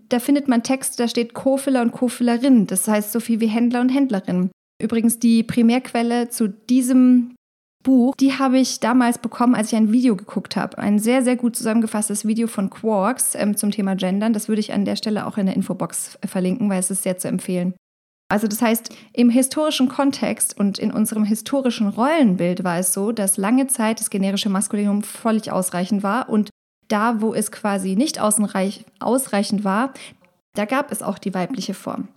Da 0.08 0.20
findet 0.20 0.46
man 0.46 0.62
Texte, 0.62 1.02
da 1.02 1.08
steht 1.08 1.34
Kofiller 1.34 1.82
und 1.82 1.90
Kofillerin, 1.90 2.68
das 2.68 2.86
heißt 2.86 3.10
so 3.10 3.18
viel 3.18 3.40
wie 3.40 3.48
Händler 3.48 3.80
und 3.80 3.88
Händlerin. 3.88 4.50
Übrigens 4.80 5.18
die 5.18 5.42
Primärquelle 5.42 6.28
zu 6.28 6.48
diesem 6.48 7.34
Buch, 7.82 8.14
die 8.14 8.34
habe 8.34 8.60
ich 8.60 8.78
damals 8.78 9.18
bekommen, 9.18 9.56
als 9.56 9.72
ich 9.72 9.76
ein 9.76 9.90
Video 9.90 10.14
geguckt 10.14 10.54
habe. 10.54 10.78
Ein 10.78 11.00
sehr, 11.00 11.24
sehr 11.24 11.34
gut 11.34 11.56
zusammengefasstes 11.56 12.28
Video 12.28 12.46
von 12.46 12.70
Quarks 12.70 13.34
ähm, 13.34 13.56
zum 13.56 13.72
Thema 13.72 13.96
Gendern. 13.96 14.34
Das 14.34 14.46
würde 14.46 14.60
ich 14.60 14.72
an 14.72 14.84
der 14.84 14.94
Stelle 14.94 15.26
auch 15.26 15.36
in 15.36 15.46
der 15.46 15.56
Infobox 15.56 16.16
verlinken, 16.24 16.70
weil 16.70 16.78
es 16.78 16.92
ist 16.92 17.02
sehr 17.02 17.18
zu 17.18 17.26
empfehlen. 17.26 17.74
Also 18.28 18.48
das 18.48 18.60
heißt, 18.60 18.94
im 19.12 19.30
historischen 19.30 19.88
Kontext 19.88 20.58
und 20.58 20.78
in 20.78 20.90
unserem 20.90 21.24
historischen 21.24 21.88
Rollenbild 21.88 22.64
war 22.64 22.78
es 22.78 22.92
so, 22.92 23.12
dass 23.12 23.36
lange 23.36 23.68
Zeit 23.68 24.00
das 24.00 24.10
generische 24.10 24.48
Maskulinum 24.48 25.02
völlig 25.02 25.52
ausreichend 25.52 26.02
war 26.02 26.28
und 26.28 26.50
da, 26.88 27.20
wo 27.20 27.34
es 27.34 27.52
quasi 27.52 27.96
nicht 27.96 28.20
ausreichend 28.20 29.64
war, 29.64 29.92
da 30.54 30.64
gab 30.64 30.90
es 30.90 31.02
auch 31.02 31.18
die 31.18 31.34
weibliche 31.34 31.74
Form. 31.74 32.08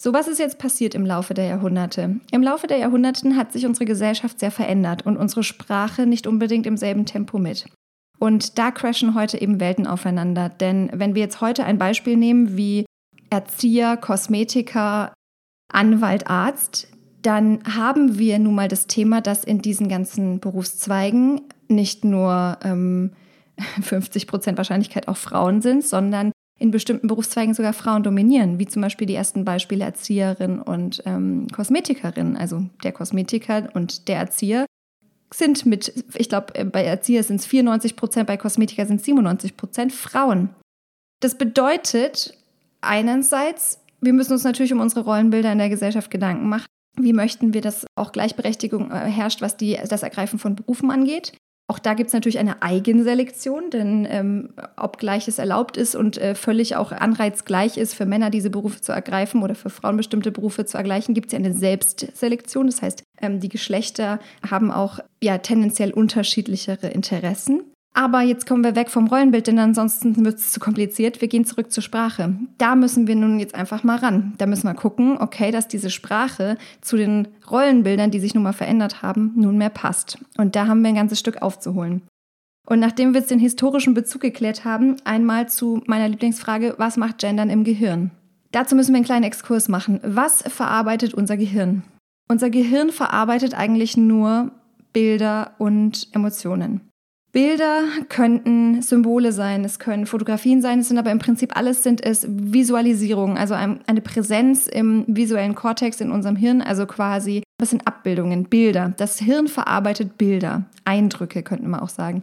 So, 0.00 0.12
was 0.12 0.26
ist 0.26 0.38
jetzt 0.38 0.58
passiert 0.58 0.96
im 0.96 1.06
Laufe 1.06 1.32
der 1.32 1.44
Jahrhunderte? 1.46 2.18
Im 2.32 2.42
Laufe 2.42 2.66
der 2.66 2.78
Jahrhunderte 2.78 3.36
hat 3.36 3.52
sich 3.52 3.66
unsere 3.66 3.84
Gesellschaft 3.84 4.40
sehr 4.40 4.50
verändert 4.50 5.06
und 5.06 5.16
unsere 5.16 5.44
Sprache 5.44 6.06
nicht 6.06 6.26
unbedingt 6.26 6.66
im 6.66 6.76
selben 6.76 7.06
Tempo 7.06 7.38
mit. 7.38 7.66
Und 8.18 8.58
da 8.58 8.72
crashen 8.72 9.14
heute 9.14 9.40
eben 9.40 9.60
Welten 9.60 9.86
aufeinander. 9.86 10.48
Denn 10.48 10.90
wenn 10.92 11.14
wir 11.14 11.22
jetzt 11.22 11.40
heute 11.40 11.64
ein 11.64 11.78
Beispiel 11.78 12.16
nehmen 12.16 12.56
wie 12.56 12.84
Erzieher, 13.30 13.96
Kosmetiker, 13.96 15.12
Anwalt, 15.72 16.26
Arzt, 16.28 16.88
dann 17.22 17.60
haben 17.64 18.18
wir 18.18 18.38
nun 18.38 18.54
mal 18.54 18.68
das 18.68 18.86
Thema, 18.86 19.20
dass 19.20 19.44
in 19.44 19.62
diesen 19.62 19.88
ganzen 19.88 20.40
Berufszweigen 20.40 21.42
nicht 21.68 22.04
nur 22.04 22.58
ähm, 22.64 23.12
50 23.82 24.26
Prozent 24.26 24.58
Wahrscheinlichkeit 24.58 25.08
auch 25.08 25.16
Frauen 25.16 25.62
sind, 25.62 25.84
sondern 25.84 26.32
in 26.58 26.70
bestimmten 26.70 27.08
Berufszweigen 27.08 27.54
sogar 27.54 27.72
Frauen 27.72 28.02
dominieren, 28.02 28.58
wie 28.58 28.66
zum 28.66 28.82
Beispiel 28.82 29.06
die 29.06 29.14
ersten 29.14 29.44
Beispiele 29.44 29.84
Erzieherin 29.84 30.60
und 30.60 31.02
ähm, 31.06 31.48
Kosmetikerin. 31.52 32.36
Also 32.36 32.64
der 32.84 32.92
Kosmetiker 32.92 33.68
und 33.74 34.06
der 34.06 34.18
Erzieher 34.18 34.66
sind 35.34 35.66
mit, 35.66 36.04
ich 36.14 36.28
glaube, 36.28 36.54
äh, 36.54 36.64
bei 36.64 36.84
Erzieher 36.84 37.24
sind 37.24 37.40
es 37.40 37.46
94 37.46 37.96
Prozent, 37.96 38.26
bei 38.26 38.36
Kosmetiker 38.36 38.86
sind 38.86 39.00
es 39.00 39.06
97 39.06 39.56
Prozent 39.56 39.92
Frauen. 39.92 40.50
Das 41.20 41.36
bedeutet 41.36 42.36
einerseits, 42.80 43.80
wir 44.02 44.12
müssen 44.12 44.32
uns 44.32 44.44
natürlich 44.44 44.72
um 44.72 44.80
unsere 44.80 45.04
Rollenbilder 45.04 45.52
in 45.52 45.58
der 45.58 45.70
Gesellschaft 45.70 46.10
Gedanken 46.10 46.48
machen. 46.48 46.66
Wie 46.98 47.14
möchten 47.14 47.54
wir, 47.54 47.62
dass 47.62 47.86
auch 47.94 48.12
Gleichberechtigung 48.12 48.90
äh, 48.90 48.96
herrscht, 49.10 49.40
was 49.40 49.56
die, 49.56 49.78
das 49.88 50.02
Ergreifen 50.02 50.38
von 50.38 50.56
Berufen 50.56 50.90
angeht? 50.90 51.32
Auch 51.68 51.78
da 51.78 51.94
gibt 51.94 52.08
es 52.08 52.12
natürlich 52.12 52.38
eine 52.38 52.60
Eigenselektion, 52.60 53.70
denn 53.70 54.06
ähm, 54.10 54.52
ob 54.76 54.98
Gleiches 54.98 55.38
erlaubt 55.38 55.78
ist 55.78 55.94
und 55.94 56.18
äh, 56.18 56.34
völlig 56.34 56.76
auch 56.76 56.92
anreizgleich 56.92 57.78
ist 57.78 57.94
für 57.94 58.04
Männer, 58.04 58.28
diese 58.28 58.50
Berufe 58.50 58.82
zu 58.82 58.92
ergreifen 58.92 59.42
oder 59.42 59.54
für 59.54 59.70
Frauen 59.70 59.96
bestimmte 59.96 60.32
Berufe 60.32 60.66
zu 60.66 60.76
ergleichen, 60.76 61.14
gibt 61.14 61.28
es 61.28 61.32
ja 61.32 61.38
eine 61.38 61.54
Selbstselektion. 61.54 62.66
Das 62.66 62.82
heißt, 62.82 63.04
ähm, 63.22 63.40
die 63.40 63.48
Geschlechter 63.48 64.18
haben 64.46 64.70
auch 64.70 64.98
ja 65.22 65.38
tendenziell 65.38 65.92
unterschiedlichere 65.92 66.88
Interessen. 66.88 67.62
Aber 67.94 68.22
jetzt 68.22 68.46
kommen 68.46 68.64
wir 68.64 68.74
weg 68.74 68.88
vom 68.88 69.06
Rollenbild, 69.06 69.46
denn 69.46 69.58
ansonsten 69.58 70.24
wird 70.24 70.38
es 70.38 70.50
zu 70.50 70.60
kompliziert. 70.60 71.20
Wir 71.20 71.28
gehen 71.28 71.44
zurück 71.44 71.70
zur 71.70 71.82
Sprache. 71.82 72.34
Da 72.56 72.74
müssen 72.74 73.06
wir 73.06 73.16
nun 73.16 73.38
jetzt 73.38 73.54
einfach 73.54 73.84
mal 73.84 73.98
ran. 73.98 74.32
Da 74.38 74.46
müssen 74.46 74.66
wir 74.66 74.74
gucken, 74.74 75.18
okay, 75.20 75.50
dass 75.50 75.68
diese 75.68 75.90
Sprache 75.90 76.56
zu 76.80 76.96
den 76.96 77.28
Rollenbildern, 77.50 78.10
die 78.10 78.20
sich 78.20 78.34
nun 78.34 78.44
mal 78.44 78.54
verändert 78.54 79.02
haben, 79.02 79.32
nunmehr 79.36 79.68
passt. 79.68 80.18
Und 80.38 80.56
da 80.56 80.66
haben 80.66 80.80
wir 80.80 80.88
ein 80.88 80.94
ganzes 80.94 81.18
Stück 81.18 81.42
aufzuholen. 81.42 82.02
Und 82.66 82.80
nachdem 82.80 83.12
wir 83.12 83.20
jetzt 83.20 83.30
den 83.30 83.38
historischen 83.38 83.92
Bezug 83.92 84.22
geklärt 84.22 84.64
haben, 84.64 84.96
einmal 85.04 85.48
zu 85.48 85.82
meiner 85.86 86.08
Lieblingsfrage, 86.08 86.76
was 86.78 86.96
macht 86.96 87.18
Gendern 87.18 87.50
im 87.50 87.64
Gehirn? 87.64 88.10
Dazu 88.52 88.74
müssen 88.74 88.92
wir 88.92 88.96
einen 88.96 89.04
kleinen 89.04 89.24
Exkurs 89.24 89.68
machen. 89.68 90.00
Was 90.02 90.42
verarbeitet 90.42 91.12
unser 91.12 91.36
Gehirn? 91.36 91.82
Unser 92.28 92.48
Gehirn 92.48 92.90
verarbeitet 92.90 93.52
eigentlich 93.52 93.96
nur 93.96 94.52
Bilder 94.92 95.52
und 95.58 96.08
Emotionen. 96.12 96.91
Bilder 97.32 97.84
könnten 98.10 98.82
Symbole 98.82 99.32
sein, 99.32 99.64
es 99.64 99.78
können 99.78 100.04
Fotografien 100.04 100.60
sein, 100.60 100.80
es 100.80 100.88
sind 100.88 100.98
aber 100.98 101.10
im 101.10 101.18
Prinzip 101.18 101.56
alles 101.56 101.82
sind 101.82 102.04
es 102.04 102.26
Visualisierungen, 102.28 103.38
also 103.38 103.54
eine 103.54 104.00
Präsenz 104.02 104.66
im 104.66 105.04
visuellen 105.08 105.54
Kortex 105.54 106.02
in 106.02 106.10
unserem 106.10 106.36
Hirn, 106.36 106.60
also 106.60 106.84
quasi, 106.84 107.42
das 107.58 107.70
sind 107.70 107.86
Abbildungen, 107.86 108.44
Bilder. 108.44 108.92
Das 108.98 109.18
Hirn 109.18 109.48
verarbeitet 109.48 110.18
Bilder, 110.18 110.64
Eindrücke 110.84 111.42
könnten 111.42 111.70
wir 111.70 111.82
auch 111.82 111.88
sagen. 111.88 112.22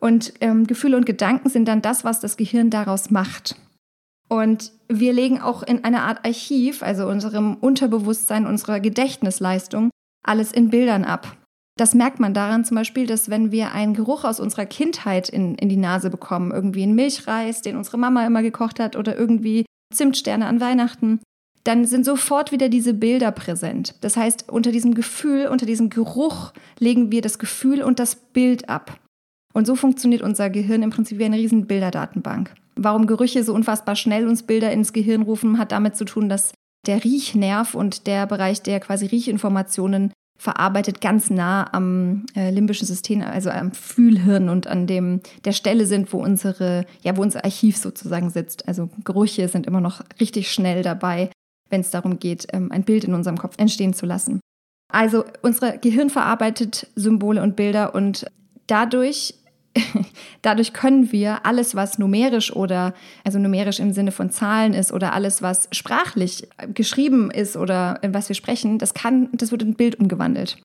Und 0.00 0.32
ähm, 0.40 0.66
Gefühle 0.66 0.96
und 0.96 1.04
Gedanken 1.04 1.50
sind 1.50 1.68
dann 1.68 1.82
das, 1.82 2.04
was 2.04 2.20
das 2.20 2.38
Gehirn 2.38 2.70
daraus 2.70 3.10
macht. 3.10 3.56
Und 4.28 4.72
wir 4.88 5.12
legen 5.12 5.38
auch 5.40 5.62
in 5.62 5.84
einer 5.84 6.02
Art 6.04 6.24
Archiv, 6.24 6.82
also 6.82 7.06
unserem 7.06 7.54
Unterbewusstsein, 7.56 8.46
unserer 8.46 8.80
Gedächtnisleistung, 8.80 9.90
alles 10.24 10.50
in 10.50 10.70
Bildern 10.70 11.04
ab. 11.04 11.36
Das 11.78 11.94
merkt 11.94 12.20
man 12.20 12.32
daran 12.32 12.64
zum 12.64 12.74
Beispiel, 12.74 13.06
dass 13.06 13.28
wenn 13.28 13.52
wir 13.52 13.72
einen 13.72 13.92
Geruch 13.92 14.24
aus 14.24 14.40
unserer 14.40 14.64
Kindheit 14.64 15.28
in, 15.28 15.56
in 15.56 15.68
die 15.68 15.76
Nase 15.76 16.08
bekommen, 16.08 16.50
irgendwie 16.50 16.82
einen 16.82 16.94
Milchreis, 16.94 17.60
den 17.60 17.76
unsere 17.76 17.98
Mama 17.98 18.26
immer 18.26 18.42
gekocht 18.42 18.80
hat 18.80 18.96
oder 18.96 19.16
irgendwie 19.16 19.66
Zimtsterne 19.94 20.46
an 20.46 20.60
Weihnachten, 20.60 21.20
dann 21.64 21.84
sind 21.84 22.04
sofort 22.04 22.50
wieder 22.52 22.68
diese 22.68 22.94
Bilder 22.94 23.30
präsent. 23.30 23.96
Das 24.00 24.16
heißt, 24.16 24.50
unter 24.50 24.72
diesem 24.72 24.94
Gefühl, 24.94 25.48
unter 25.48 25.66
diesem 25.66 25.90
Geruch 25.90 26.52
legen 26.78 27.10
wir 27.10 27.20
das 27.20 27.38
Gefühl 27.38 27.82
und 27.82 27.98
das 27.98 28.14
Bild 28.14 28.68
ab. 28.68 28.98
Und 29.52 29.66
so 29.66 29.74
funktioniert 29.74 30.22
unser 30.22 30.48
Gehirn 30.48 30.82
im 30.82 30.90
Prinzip 30.90 31.18
wie 31.18 31.24
eine 31.24 31.36
riesen 31.36 31.66
Bilderdatenbank. 31.66 32.54
Warum 32.76 33.06
Gerüche 33.06 33.42
so 33.42 33.52
unfassbar 33.52 33.96
schnell 33.96 34.28
uns 34.28 34.44
Bilder 34.44 34.70
ins 34.70 34.92
Gehirn 34.92 35.22
rufen, 35.22 35.58
hat 35.58 35.72
damit 35.72 35.96
zu 35.96 36.04
tun, 36.04 36.28
dass 36.28 36.52
der 36.86 37.02
Riechnerv 37.02 37.74
und 37.74 38.06
der 38.06 38.26
Bereich 38.26 38.62
der 38.62 38.80
quasi 38.80 39.06
Riechinformationen 39.06 40.12
verarbeitet 40.38 41.00
ganz 41.00 41.30
nah 41.30 41.72
am 41.72 42.26
äh, 42.34 42.50
limbischen 42.50 42.86
System, 42.86 43.22
also 43.22 43.50
am 43.50 43.72
Fühlhirn 43.72 44.48
und 44.48 44.66
an 44.66 44.86
dem 44.86 45.20
der 45.44 45.52
Stelle 45.52 45.86
sind, 45.86 46.12
wo 46.12 46.18
unsere, 46.18 46.84
ja, 47.02 47.16
wo 47.16 47.22
unser 47.22 47.44
Archiv 47.44 47.76
sozusagen 47.76 48.30
sitzt. 48.30 48.68
Also 48.68 48.90
Gerüche 49.04 49.48
sind 49.48 49.66
immer 49.66 49.80
noch 49.80 50.02
richtig 50.20 50.50
schnell 50.50 50.82
dabei, 50.82 51.30
wenn 51.70 51.80
es 51.80 51.90
darum 51.90 52.18
geht, 52.18 52.46
ähm, 52.52 52.70
ein 52.70 52.84
Bild 52.84 53.04
in 53.04 53.14
unserem 53.14 53.38
Kopf 53.38 53.54
entstehen 53.58 53.94
zu 53.94 54.06
lassen. 54.06 54.40
Also 54.92 55.24
unser 55.42 55.78
Gehirn 55.78 56.10
verarbeitet 56.10 56.86
Symbole 56.94 57.42
und 57.42 57.56
Bilder 57.56 57.94
und 57.94 58.26
dadurch 58.66 59.34
dadurch 60.42 60.72
können 60.72 61.12
wir 61.12 61.44
alles, 61.44 61.74
was 61.74 61.98
numerisch 61.98 62.54
oder, 62.54 62.94
also 63.24 63.38
numerisch 63.38 63.80
im 63.80 63.92
Sinne 63.92 64.12
von 64.12 64.30
Zahlen 64.30 64.74
ist 64.74 64.92
oder 64.92 65.12
alles, 65.12 65.42
was 65.42 65.68
sprachlich 65.72 66.48
geschrieben 66.74 67.30
ist 67.30 67.56
oder 67.56 68.00
was 68.06 68.28
wir 68.28 68.36
sprechen, 68.36 68.78
das 68.78 68.94
kann, 68.94 69.28
das 69.32 69.50
wird 69.50 69.62
in 69.62 69.74
Bild 69.74 69.98
umgewandelt. 69.98 70.58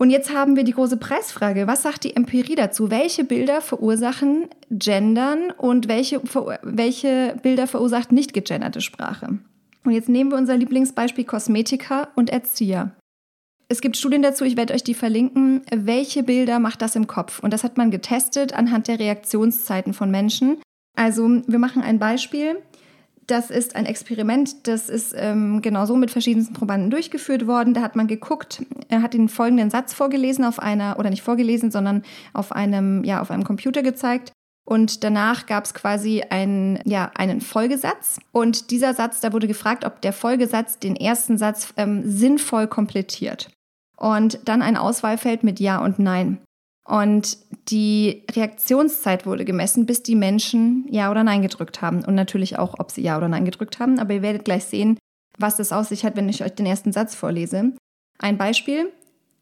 Und 0.00 0.08
jetzt 0.08 0.32
haben 0.32 0.56
wir 0.56 0.64
die 0.64 0.72
große 0.72 0.96
Preisfrage. 0.96 1.66
Was 1.66 1.82
sagt 1.82 2.04
die 2.04 2.16
Empirie 2.16 2.54
dazu? 2.54 2.90
Welche 2.90 3.22
Bilder 3.22 3.60
verursachen 3.60 4.48
Gendern 4.70 5.50
und 5.50 5.88
welche, 5.88 6.22
welche 6.62 7.36
Bilder 7.42 7.66
verursacht 7.66 8.10
nicht 8.10 8.32
gegenderte 8.32 8.80
Sprache? 8.80 9.38
Und 9.84 9.92
jetzt 9.92 10.08
nehmen 10.08 10.30
wir 10.30 10.38
unser 10.38 10.56
Lieblingsbeispiel 10.56 11.24
Kosmetiker 11.24 12.08
und 12.16 12.30
Erzieher. 12.30 12.92
Es 13.70 13.80
gibt 13.80 13.96
Studien 13.96 14.20
dazu, 14.20 14.44
ich 14.44 14.56
werde 14.56 14.74
euch 14.74 14.82
die 14.82 14.94
verlinken. 14.94 15.62
Welche 15.72 16.24
Bilder 16.24 16.58
macht 16.58 16.82
das 16.82 16.96
im 16.96 17.06
Kopf? 17.06 17.38
Und 17.38 17.52
das 17.52 17.62
hat 17.62 17.78
man 17.78 17.92
getestet 17.92 18.52
anhand 18.52 18.88
der 18.88 18.98
Reaktionszeiten 18.98 19.94
von 19.94 20.10
Menschen. 20.10 20.60
Also 20.96 21.28
wir 21.46 21.60
machen 21.60 21.80
ein 21.80 22.00
Beispiel. 22.00 22.56
Das 23.28 23.48
ist 23.48 23.76
ein 23.76 23.86
Experiment, 23.86 24.66
das 24.66 24.88
ist 24.88 25.14
ähm, 25.16 25.62
genauso 25.62 25.94
mit 25.94 26.10
verschiedensten 26.10 26.52
Probanden 26.52 26.90
durchgeführt 26.90 27.46
worden. 27.46 27.72
Da 27.72 27.80
hat 27.80 27.94
man 27.94 28.08
geguckt, 28.08 28.60
er 28.88 29.02
hat 29.02 29.14
den 29.14 29.28
folgenden 29.28 29.70
Satz 29.70 29.94
vorgelesen 29.94 30.44
auf 30.44 30.58
einer, 30.58 30.98
oder 30.98 31.08
nicht 31.08 31.22
vorgelesen, 31.22 31.70
sondern 31.70 32.02
auf 32.32 32.50
einem, 32.50 33.04
ja, 33.04 33.20
auf 33.20 33.30
einem 33.30 33.44
Computer 33.44 33.84
gezeigt. 33.84 34.32
Und 34.64 35.04
danach 35.04 35.46
gab 35.46 35.64
es 35.64 35.74
quasi 35.74 36.24
einen, 36.28 36.80
ja, 36.86 37.12
einen 37.14 37.40
Folgesatz. 37.40 38.18
Und 38.32 38.72
dieser 38.72 38.94
Satz, 38.94 39.20
da 39.20 39.32
wurde 39.32 39.46
gefragt, 39.46 39.84
ob 39.84 40.00
der 40.00 40.12
Folgesatz 40.12 40.80
den 40.80 40.96
ersten 40.96 41.38
Satz 41.38 41.72
ähm, 41.76 42.02
sinnvoll 42.04 42.66
komplettiert 42.66 43.48
und 44.00 44.40
dann 44.46 44.62
ein 44.62 44.76
Auswahlfeld 44.76 45.44
mit 45.44 45.60
Ja 45.60 45.78
und 45.84 45.98
Nein. 45.98 46.38
Und 46.88 47.38
die 47.68 48.24
Reaktionszeit 48.32 49.26
wurde 49.26 49.44
gemessen, 49.44 49.86
bis 49.86 50.02
die 50.02 50.16
Menschen 50.16 50.86
Ja 50.90 51.10
oder 51.10 51.22
Nein 51.22 51.42
gedrückt 51.42 51.82
haben. 51.82 52.04
Und 52.04 52.14
natürlich 52.14 52.58
auch, 52.58 52.74
ob 52.78 52.90
sie 52.90 53.02
Ja 53.02 53.16
oder 53.16 53.28
Nein 53.28 53.44
gedrückt 53.44 53.78
haben. 53.78 54.00
Aber 54.00 54.14
ihr 54.14 54.22
werdet 54.22 54.44
gleich 54.44 54.64
sehen, 54.64 54.98
was 55.38 55.56
das 55.56 55.72
aus 55.72 55.90
sich 55.90 56.04
hat, 56.04 56.16
wenn 56.16 56.28
ich 56.28 56.42
euch 56.42 56.54
den 56.54 56.66
ersten 56.66 56.92
Satz 56.92 57.14
vorlese. 57.14 57.74
Ein 58.18 58.38
Beispiel. 58.38 58.90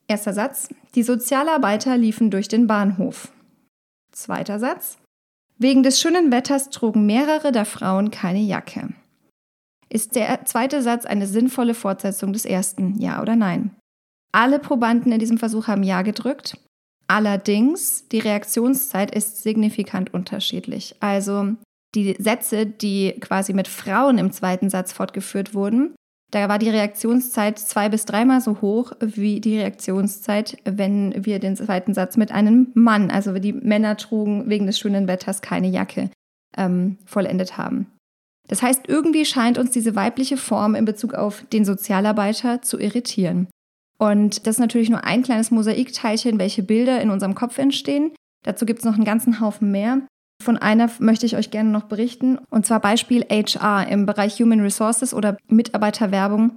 Erster 0.09 0.33
Satz. 0.33 0.69
Die 0.95 1.03
Sozialarbeiter 1.03 1.97
liefen 1.97 2.31
durch 2.31 2.49
den 2.49 2.67
Bahnhof. 2.67 3.33
Zweiter 4.13 4.59
Satz. 4.59 4.99
Wegen 5.57 5.83
des 5.83 6.01
schönen 6.01 6.33
Wetters 6.33 6.71
trugen 6.71 7.07
mehrere 7.07 7.53
der 7.53 7.65
Frauen 7.65 8.11
keine 8.11 8.41
Jacke. 8.41 8.89
Ist 9.89 10.17
der 10.17 10.45
zweite 10.45 10.83
Satz 10.83 11.07
eine 11.07 11.27
sinnvolle 11.27 11.75
Fortsetzung 11.75 12.33
des 12.33 12.45
ersten, 12.45 12.99
ja 12.99 13.23
oder 13.23 13.37
nein? 13.37 13.75
Alle 14.33 14.59
Probanden 14.59 15.13
in 15.13 15.19
diesem 15.19 15.39
Versuch 15.39 15.69
haben 15.69 15.83
Ja 15.83 16.03
gedrückt. 16.03 16.59
Allerdings, 17.07 18.07
die 18.09 18.19
Reaktionszeit 18.19 19.15
ist 19.15 19.43
signifikant 19.43 20.13
unterschiedlich. 20.13 20.95
Also 21.01 21.55
die 21.95 22.15
Sätze, 22.19 22.67
die 22.67 23.15
quasi 23.21 23.55
mit 23.55 23.67
Frauen 23.67 24.19
im 24.19 24.31
zweiten 24.31 24.69
Satz 24.69 24.93
fortgeführt 24.93 25.55
wurden, 25.55 25.95
da 26.31 26.47
war 26.51 26.59
die 26.59 26.69
Reaktionszeit 26.69 27.59
zwei 27.59 27.89
bis 27.89 28.05
dreimal 28.05 28.43
so 28.43 28.61
hoch 28.61 28.93
wie 29.01 29.41
die 29.41 29.59
Reaktionszeit, 29.59 30.59
wenn 30.65 31.25
wir 31.25 31.39
den 31.39 31.57
zweiten 31.57 31.95
Satz 31.95 32.19
mit 32.19 32.33
einem 32.33 32.71
Mann, 32.75 33.11
also 33.11 33.39
die 33.39 33.55
Männer 33.55 33.97
trugen 33.97 34.51
wegen 34.51 34.67
des 34.67 34.79
schönen 34.79 35.09
Wetters 35.09 35.41
keine 35.41 35.69
Jacke, 35.69 36.11
ähm, 36.59 36.99
vollendet 37.07 37.57
haben. 37.57 37.87
Das 38.47 38.63
heißt, 38.63 38.89
irgendwie 38.89 39.25
scheint 39.25 39.57
uns 39.57 39.71
diese 39.71 39.95
weibliche 39.95 40.37
Form 40.37 40.75
in 40.75 40.85
Bezug 40.85 41.15
auf 41.15 41.45
den 41.51 41.65
Sozialarbeiter 41.65 42.61
zu 42.61 42.79
irritieren. 42.79 43.49
Und 43.99 44.47
das 44.47 44.57
ist 44.57 44.61
natürlich 44.61 44.91
nur 44.91 45.05
ein 45.05 45.23
kleines 45.23 45.51
Mosaikteilchen, 45.51 46.39
welche 46.39 46.63
Bilder 46.63 47.01
in 47.01 47.11
unserem 47.11 47.35
Kopf 47.35 47.59
entstehen. 47.59 48.13
Dazu 48.45 48.65
gibt 48.65 48.81
es 48.81 48.85
noch 48.85 48.95
einen 48.95 49.05
ganzen 49.05 49.41
Haufen 49.41 49.71
mehr. 49.71 50.03
Von 50.43 50.57
einer 50.57 50.89
möchte 51.01 51.27
ich 51.27 51.37
euch 51.37 51.51
gerne 51.51 51.71
noch 51.71 51.85
berichten, 51.85 52.39
und 52.49 52.65
zwar 52.65 52.81
Beispiel 52.81 53.25
HR 53.29 53.89
im 53.89 54.07
Bereich 54.07 54.41
Human 54.41 54.61
Resources 54.61 55.13
oder 55.13 55.37
Mitarbeiterwerbung. 55.49 56.55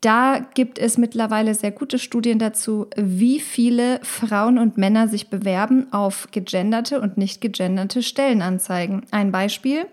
Da 0.00 0.38
gibt 0.54 0.78
es 0.78 0.96
mittlerweile 0.96 1.54
sehr 1.54 1.72
gute 1.72 1.98
Studien 1.98 2.38
dazu, 2.38 2.86
wie 2.96 3.40
viele 3.40 4.00
Frauen 4.02 4.58
und 4.58 4.78
Männer 4.78 5.08
sich 5.08 5.28
bewerben 5.28 5.92
auf 5.92 6.28
gegenderte 6.30 7.00
und 7.00 7.18
nicht 7.18 7.40
gegenderte 7.40 8.02
Stellenanzeigen. 8.02 9.02
Ein 9.10 9.32
Beispiel. 9.32 9.86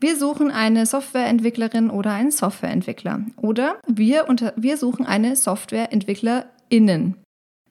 Wir 0.00 0.16
suchen 0.16 0.50
eine 0.50 0.86
Softwareentwicklerin 0.86 1.90
oder 1.90 2.12
einen 2.12 2.30
Softwareentwickler. 2.30 3.22
Oder 3.36 3.78
wir, 3.86 4.28
unter, 4.28 4.52
wir 4.56 4.76
suchen 4.76 5.06
eine 5.06 5.36
Softwareentwicklerin. 5.36 7.14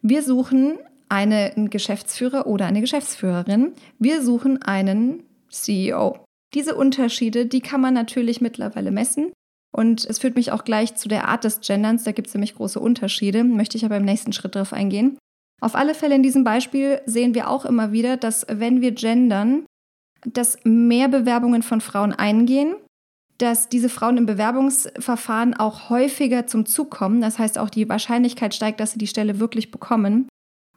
Wir 0.02 0.24
suchen 0.24 0.80
einen 1.10 1.70
Geschäftsführer 1.70 2.48
oder 2.48 2.66
eine 2.66 2.82
Geschäftsführerin. 2.82 3.74
Wir 4.00 4.22
suchen 4.24 4.62
einen 4.62 5.24
CEO. 5.50 6.20
Diese 6.54 6.76
Unterschiede, 6.76 7.46
die 7.46 7.62
kann 7.62 7.82
man 7.82 7.94
natürlich 7.94 8.42
mittlerweile 8.42 8.92
messen. 8.92 9.32
Und 9.76 10.06
es 10.06 10.20
führt 10.20 10.36
mich 10.36 10.52
auch 10.52 10.64
gleich 10.64 10.96
zu 10.96 11.10
der 11.10 11.28
Art 11.28 11.44
des 11.44 11.62
Genderns. 11.62 12.04
Da 12.04 12.12
gibt 12.12 12.28
es 12.28 12.34
nämlich 12.34 12.56
große 12.56 12.80
Unterschiede, 12.80 13.44
möchte 13.44 13.78
ich 13.78 13.86
aber 13.86 13.98
im 13.98 14.06
nächsten 14.06 14.34
Schritt 14.34 14.56
darauf 14.56 14.74
eingehen. 14.74 15.18
Auf 15.62 15.76
alle 15.76 15.96
Fälle 15.96 16.16
in 16.16 16.24
diesem 16.24 16.44
Beispiel 16.44 17.02
sehen 17.06 17.34
wir 17.34 17.50
auch 17.50 17.66
immer 17.66 17.92
wieder, 17.92 18.18
dass 18.18 18.46
wenn 18.50 18.82
wir 18.82 18.92
gendern, 18.92 19.66
dass 20.26 20.58
mehr 20.64 21.08
Bewerbungen 21.08 21.64
von 21.64 21.82
Frauen 21.82 22.14
eingehen, 22.14 22.76
dass 23.38 23.68
diese 23.68 23.90
Frauen 23.90 24.18
im 24.18 24.26
Bewerbungsverfahren 24.26 25.54
auch 25.54 25.90
häufiger 25.90 26.48
zum 26.48 26.66
Zug 26.66 26.92
kommen. 26.92 27.22
Das 27.22 27.40
heißt, 27.40 27.58
auch 27.58 27.70
die 27.70 27.90
Wahrscheinlichkeit 27.90 28.54
steigt, 28.54 28.80
dass 28.80 28.92
sie 28.92 29.00
die 29.00 29.08
Stelle 29.08 29.40
wirklich 29.40 29.72
bekommen. 29.72 30.28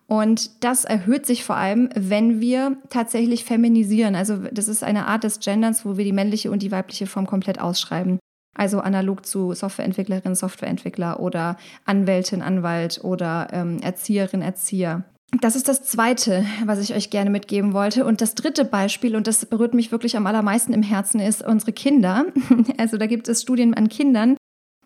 Und 0.08 0.64
das 0.64 0.84
erhöht 0.84 1.26
sich 1.26 1.44
vor 1.44 1.56
allem, 1.56 1.88
wenn 1.94 2.40
wir 2.40 2.76
tatsächlich 2.90 3.44
feminisieren. 3.44 4.14
Also 4.14 4.36
das 4.52 4.68
ist 4.68 4.84
eine 4.84 5.06
Art 5.06 5.24
des 5.24 5.40
Genderns, 5.40 5.84
wo 5.84 5.96
wir 5.96 6.04
die 6.04 6.12
männliche 6.12 6.50
und 6.50 6.62
die 6.62 6.70
weibliche 6.70 7.06
Form 7.06 7.26
komplett 7.26 7.60
ausschreiben. 7.60 8.18
Also 8.54 8.80
analog 8.80 9.26
zu 9.26 9.52
Softwareentwicklerin, 9.52 10.34
Softwareentwickler 10.34 11.20
oder 11.20 11.56
Anwältin, 11.84 12.40
Anwalt 12.40 13.00
oder 13.02 13.48
ähm, 13.52 13.80
Erzieherin, 13.82 14.42
Erzieher. 14.42 15.04
Das 15.40 15.56
ist 15.56 15.68
das 15.68 15.82
Zweite, 15.82 16.46
was 16.64 16.78
ich 16.78 16.94
euch 16.94 17.10
gerne 17.10 17.30
mitgeben 17.30 17.72
wollte. 17.72 18.04
Und 18.04 18.20
das 18.20 18.34
dritte 18.34 18.64
Beispiel, 18.64 19.16
und 19.16 19.26
das 19.26 19.44
berührt 19.46 19.74
mich 19.74 19.90
wirklich 19.90 20.16
am 20.16 20.26
allermeisten 20.26 20.72
im 20.72 20.82
Herzen, 20.82 21.20
ist 21.20 21.44
unsere 21.44 21.72
Kinder. 21.72 22.26
Also 22.78 22.96
da 22.96 23.06
gibt 23.06 23.28
es 23.28 23.42
Studien 23.42 23.74
an 23.74 23.88
Kindern, 23.88 24.36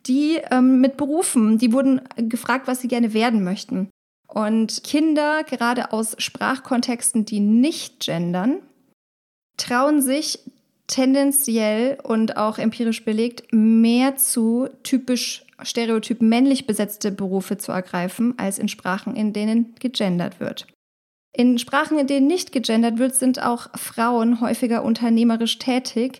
die 0.06 0.38
ähm, 0.50 0.80
mit 0.80 0.96
Berufen, 0.96 1.58
die 1.58 1.72
wurden 1.72 2.00
gefragt, 2.16 2.66
was 2.66 2.80
sie 2.80 2.88
gerne 2.88 3.12
werden 3.12 3.44
möchten. 3.44 3.90
Und 4.26 4.82
Kinder, 4.84 5.44
gerade 5.44 5.92
aus 5.92 6.14
Sprachkontexten, 6.18 7.24
die 7.24 7.40
nicht 7.40 8.00
gendern, 8.00 8.62
trauen 9.56 10.00
sich 10.00 10.38
tendenziell 10.86 11.98
und 12.02 12.36
auch 12.36 12.58
empirisch 12.58 13.04
belegt 13.04 13.52
mehr 13.52 14.16
zu 14.16 14.68
typisch 14.82 15.44
stereotyp 15.62 16.22
männlich 16.22 16.66
besetzte 16.66 17.10
Berufe 17.10 17.58
zu 17.58 17.72
ergreifen, 17.72 18.34
als 18.38 18.58
in 18.58 18.68
Sprachen, 18.68 19.16
in 19.16 19.32
denen 19.32 19.74
gegendert 19.78 20.40
wird. 20.40 20.66
In 21.32 21.58
Sprachen, 21.58 21.98
in 21.98 22.06
denen 22.06 22.26
nicht 22.26 22.52
gegendert 22.52 22.98
wird, 22.98 23.14
sind 23.14 23.42
auch 23.42 23.68
Frauen 23.76 24.40
häufiger 24.40 24.82
unternehmerisch 24.82 25.58
tätig, 25.58 26.18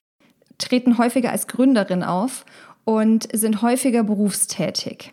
treten 0.59 0.99
häufiger 0.99 1.31
als 1.33 1.49
Gründerin 1.49 2.03
auf 2.03 2.45
und 2.85 3.29
sind 3.33 3.63
häufiger 3.63 4.05
berufstätig. 4.05 5.13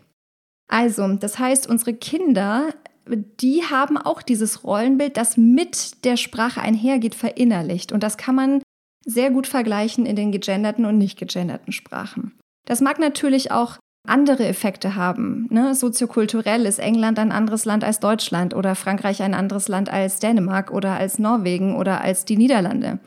Also, 0.67 1.07
das 1.15 1.39
heißt, 1.39 1.67
unsere 1.67 1.93
Kinder, 1.93 2.73
die 3.07 3.63
haben 3.63 3.97
auch 3.97 4.21
dieses 4.21 4.63
Rollenbild, 4.63 5.17
das 5.17 5.37
mit 5.37 6.03
der 6.03 6.17
Sprache 6.17 6.61
einhergeht, 6.61 7.15
verinnerlicht. 7.15 7.91
Und 7.91 8.03
das 8.03 8.17
kann 8.17 8.35
man 8.35 8.61
sehr 9.05 9.31
gut 9.31 9.47
vergleichen 9.47 10.05
in 10.05 10.15
den 10.17 10.31
gegenderten 10.31 10.85
und 10.85 10.97
nicht 10.97 11.17
gegenderten 11.17 11.71
Sprachen. 11.71 12.37
Das 12.65 12.81
mag 12.81 12.99
natürlich 12.99 13.51
auch 13.51 13.77
andere 14.07 14.45
Effekte 14.47 14.95
haben. 14.95 15.47
Ne? 15.49 15.75
Soziokulturell 15.75 16.65
ist 16.65 16.79
England 16.79 17.19
ein 17.19 17.31
anderes 17.31 17.65
Land 17.65 17.83
als 17.83 17.99
Deutschland 17.99 18.53
oder 18.55 18.75
Frankreich 18.75 19.21
ein 19.21 19.33
anderes 19.33 19.67
Land 19.67 19.91
als 19.91 20.19
Dänemark 20.19 20.71
oder 20.71 20.97
als 20.97 21.19
Norwegen 21.19 21.75
oder 21.75 22.01
als 22.01 22.25
die 22.25 22.37
Niederlande. 22.37 22.99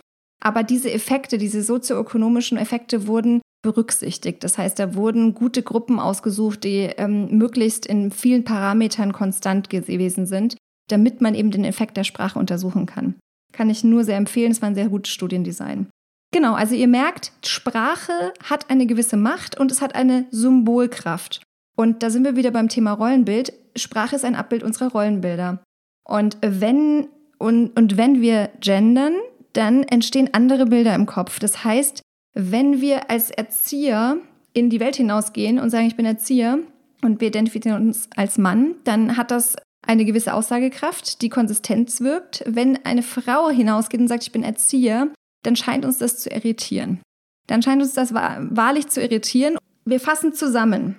Aber 0.42 0.62
diese 0.62 0.90
Effekte, 0.90 1.38
diese 1.38 1.62
sozioökonomischen 1.62 2.59
Effekte 2.59 3.07
wurden 3.07 3.40
berücksichtigt. 3.62 4.42
Das 4.42 4.57
heißt, 4.57 4.78
da 4.78 4.95
wurden 4.95 5.35
gute 5.35 5.62
Gruppen 5.62 5.99
ausgesucht, 5.99 6.64
die 6.64 6.90
ähm, 6.97 7.37
möglichst 7.37 7.85
in 7.85 8.11
vielen 8.11 8.45
Parametern 8.45 9.12
konstant 9.12 9.69
gewesen 9.69 10.26
sind, 10.26 10.57
damit 10.88 11.21
man 11.21 11.35
eben 11.35 11.50
den 11.50 11.64
Effekt 11.64 11.97
der 11.97 12.04
Sprache 12.04 12.38
untersuchen 12.38 12.87
kann. 12.87 13.16
Kann 13.52 13.69
ich 13.69 13.84
nur 13.84 14.04
sehr 14.04 14.17
empfehlen, 14.17 14.52
es 14.52 14.63
war 14.63 14.69
ein 14.69 14.75
sehr 14.75 14.89
gutes 14.89 15.13
Studiendesign. 15.13 15.89
Genau, 16.32 16.54
also 16.54 16.75
ihr 16.75 16.88
merkt, 16.88 17.32
Sprache 17.45 18.32
hat 18.45 18.71
eine 18.71 18.86
gewisse 18.86 19.16
Macht 19.16 19.58
und 19.58 19.73
es 19.73 19.80
hat 19.80 19.95
eine 19.95 20.26
Symbolkraft. 20.30 21.43
Und 21.76 22.02
da 22.02 22.10
sind 22.10 22.25
wir 22.25 22.36
wieder 22.36 22.50
beim 22.50 22.69
Thema 22.69 22.93
Rollenbild. 22.93 23.52
Sprache 23.76 24.16
ist 24.16 24.25
ein 24.25 24.36
Abbild 24.36 24.62
unserer 24.62 24.93
Rollenbilder. 24.93 25.62
Und 26.04 26.36
wenn, 26.40 27.08
und, 27.38 27.76
und 27.76 27.97
wenn 27.97 28.21
wir 28.21 28.50
gendern, 28.60 29.14
dann 29.52 29.82
entstehen 29.82 30.30
andere 30.32 30.66
Bilder 30.66 30.95
im 30.95 31.06
Kopf. 31.06 31.38
Das 31.40 31.64
heißt, 31.64 32.02
wenn 32.34 32.80
wir 32.80 33.10
als 33.10 33.30
Erzieher 33.30 34.19
in 34.52 34.71
die 34.71 34.80
Welt 34.80 34.97
hinausgehen 34.97 35.58
und 35.58 35.71
sagen, 35.71 35.86
ich 35.86 35.97
bin 35.97 36.06
Erzieher 36.06 36.58
und 37.02 37.21
wir 37.21 37.28
identifizieren 37.28 37.88
uns 37.88 38.08
als 38.14 38.38
Mann, 38.38 38.76
dann 38.84 39.16
hat 39.16 39.30
das 39.30 39.56
eine 39.86 40.04
gewisse 40.04 40.34
Aussagekraft, 40.34 41.23
die 41.23 41.28
Konsistenz 41.28 42.00
wirkt. 42.00 42.45
Wenn 42.47 42.84
eine 42.84 43.02
Frau 43.02 43.49
hinausgeht 43.49 44.00
und 44.00 44.08
sagt, 44.08 44.25
ich 44.25 44.32
bin 44.32 44.43
Erzieher, 44.43 45.08
dann 45.43 45.57
scheint 45.57 45.85
uns 45.85 45.99
das 45.99 46.19
zu 46.19 46.31
irritieren. 46.31 47.00
Dann 47.47 47.63
scheint 47.63 47.83
uns 47.83 47.95
das 47.95 48.15
wahrlich 48.15 48.89
zu 48.89 49.00
irritieren. 49.00 49.57
Wir 49.85 50.00
fassen 50.00 50.33
zusammen. 50.33 50.97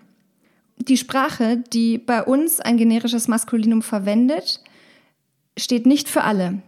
Die 0.77 0.97
Sprache, 0.97 1.58
die 1.71 1.97
bei 1.97 2.23
uns 2.23 2.60
ein 2.60 2.77
generisches 2.77 3.27
Maskulinum 3.27 3.82
verwendet, 3.82 4.63
steht 5.58 5.86
nicht 5.86 6.10
für 6.10 6.23
alle. 6.23 6.62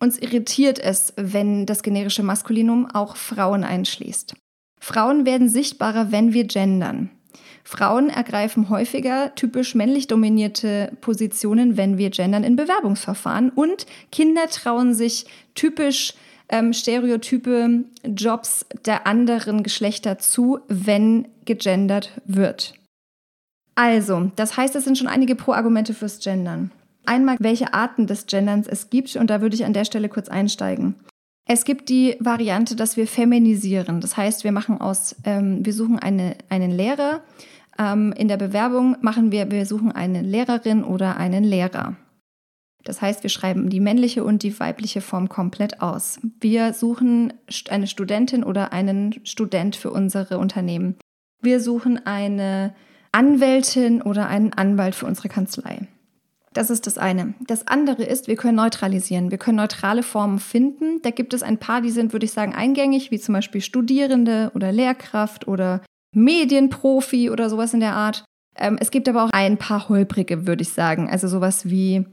Uns 0.00 0.18
irritiert 0.18 0.78
es, 0.78 1.12
wenn 1.16 1.66
das 1.66 1.82
generische 1.82 2.22
Maskulinum 2.22 2.90
auch 2.90 3.16
Frauen 3.16 3.64
einschließt. 3.64 4.34
Frauen 4.80 5.24
werden 5.24 5.48
sichtbarer, 5.48 6.10
wenn 6.10 6.32
wir 6.32 6.44
gendern. 6.44 7.10
Frauen 7.62 8.10
ergreifen 8.10 8.68
häufiger 8.68 9.34
typisch 9.34 9.74
männlich 9.74 10.06
dominierte 10.06 10.92
Positionen, 11.00 11.78
wenn 11.78 11.96
wir 11.96 12.10
gendern 12.10 12.44
in 12.44 12.56
Bewerbungsverfahren. 12.56 13.48
Und 13.48 13.86
Kinder 14.12 14.48
trauen 14.48 14.92
sich 14.92 15.24
typisch 15.54 16.12
ähm, 16.54 16.72
stereotype 16.72 17.84
Jobs 18.04 18.64
der 18.86 19.08
anderen 19.08 19.64
Geschlechter 19.64 20.18
zu, 20.18 20.60
wenn 20.68 21.26
gegendert 21.44 22.12
wird. 22.26 22.74
Also, 23.74 24.30
das 24.36 24.56
heißt, 24.56 24.76
es 24.76 24.84
sind 24.84 24.96
schon 24.96 25.08
einige 25.08 25.34
Pro-Argumente 25.34 25.94
fürs 25.94 26.20
Gendern. 26.20 26.70
Einmal, 27.06 27.36
welche 27.40 27.74
Arten 27.74 28.06
des 28.06 28.26
Genderns 28.26 28.68
es 28.68 28.88
gibt, 28.88 29.16
und 29.16 29.30
da 29.30 29.40
würde 29.40 29.56
ich 29.56 29.64
an 29.64 29.72
der 29.72 29.84
Stelle 29.84 30.08
kurz 30.08 30.28
einsteigen. 30.28 30.94
Es 31.46 31.64
gibt 31.64 31.88
die 31.88 32.16
Variante, 32.20 32.76
dass 32.76 32.96
wir 32.96 33.08
feminisieren. 33.08 34.00
Das 34.00 34.16
heißt, 34.16 34.44
wir 34.44 34.52
machen 34.52 34.80
aus, 34.80 35.16
ähm, 35.24 35.66
wir 35.66 35.72
suchen 35.72 35.98
eine, 35.98 36.36
einen 36.48 36.70
Lehrer. 36.70 37.20
Ähm, 37.78 38.14
in 38.16 38.28
der 38.28 38.36
Bewerbung 38.36 38.96
machen 39.00 39.32
wir, 39.32 39.50
wir 39.50 39.66
suchen 39.66 39.90
eine 39.90 40.22
Lehrerin 40.22 40.84
oder 40.84 41.16
einen 41.16 41.42
Lehrer. 41.42 41.96
Das 42.84 43.00
heißt, 43.00 43.22
wir 43.22 43.30
schreiben 43.30 43.70
die 43.70 43.80
männliche 43.80 44.24
und 44.24 44.42
die 44.42 44.58
weibliche 44.60 45.00
Form 45.00 45.28
komplett 45.28 45.80
aus. 45.80 46.20
Wir 46.40 46.74
suchen 46.74 47.32
eine 47.70 47.86
Studentin 47.86 48.44
oder 48.44 48.72
einen 48.72 49.20
Student 49.24 49.74
für 49.74 49.90
unsere 49.90 50.38
Unternehmen. 50.38 50.96
Wir 51.40 51.60
suchen 51.60 52.04
eine 52.06 52.74
Anwältin 53.12 54.02
oder 54.02 54.28
einen 54.28 54.52
Anwalt 54.52 54.94
für 54.94 55.06
unsere 55.06 55.28
Kanzlei. 55.28 55.88
Das 56.52 56.70
ist 56.70 56.86
das 56.86 56.98
eine. 56.98 57.34
Das 57.46 57.66
andere 57.66 58.04
ist, 58.04 58.28
wir 58.28 58.36
können 58.36 58.56
neutralisieren. 58.56 59.30
Wir 59.30 59.38
können 59.38 59.56
neutrale 59.56 60.02
Formen 60.02 60.38
finden. 60.38 61.02
Da 61.02 61.10
gibt 61.10 61.34
es 61.34 61.42
ein 61.42 61.58
paar, 61.58 61.80
die 61.80 61.90
sind, 61.90 62.12
würde 62.12 62.26
ich 62.26 62.32
sagen, 62.32 62.54
eingängig, 62.54 63.10
wie 63.10 63.18
zum 63.18 63.34
Beispiel 63.34 63.60
Studierende 63.60 64.52
oder 64.54 64.70
Lehrkraft 64.70 65.48
oder 65.48 65.82
Medienprofi 66.14 67.30
oder 67.30 67.50
sowas 67.50 67.74
in 67.74 67.80
der 67.80 67.94
Art. 67.94 68.24
Ähm, 68.56 68.76
es 68.80 68.92
gibt 68.92 69.08
aber 69.08 69.24
auch 69.24 69.30
ein 69.32 69.58
paar 69.58 69.88
holprige, 69.88 70.46
würde 70.46 70.62
ich 70.62 70.68
sagen. 70.68 71.10
Also 71.10 71.26
sowas 71.26 71.68
wie 71.68 72.06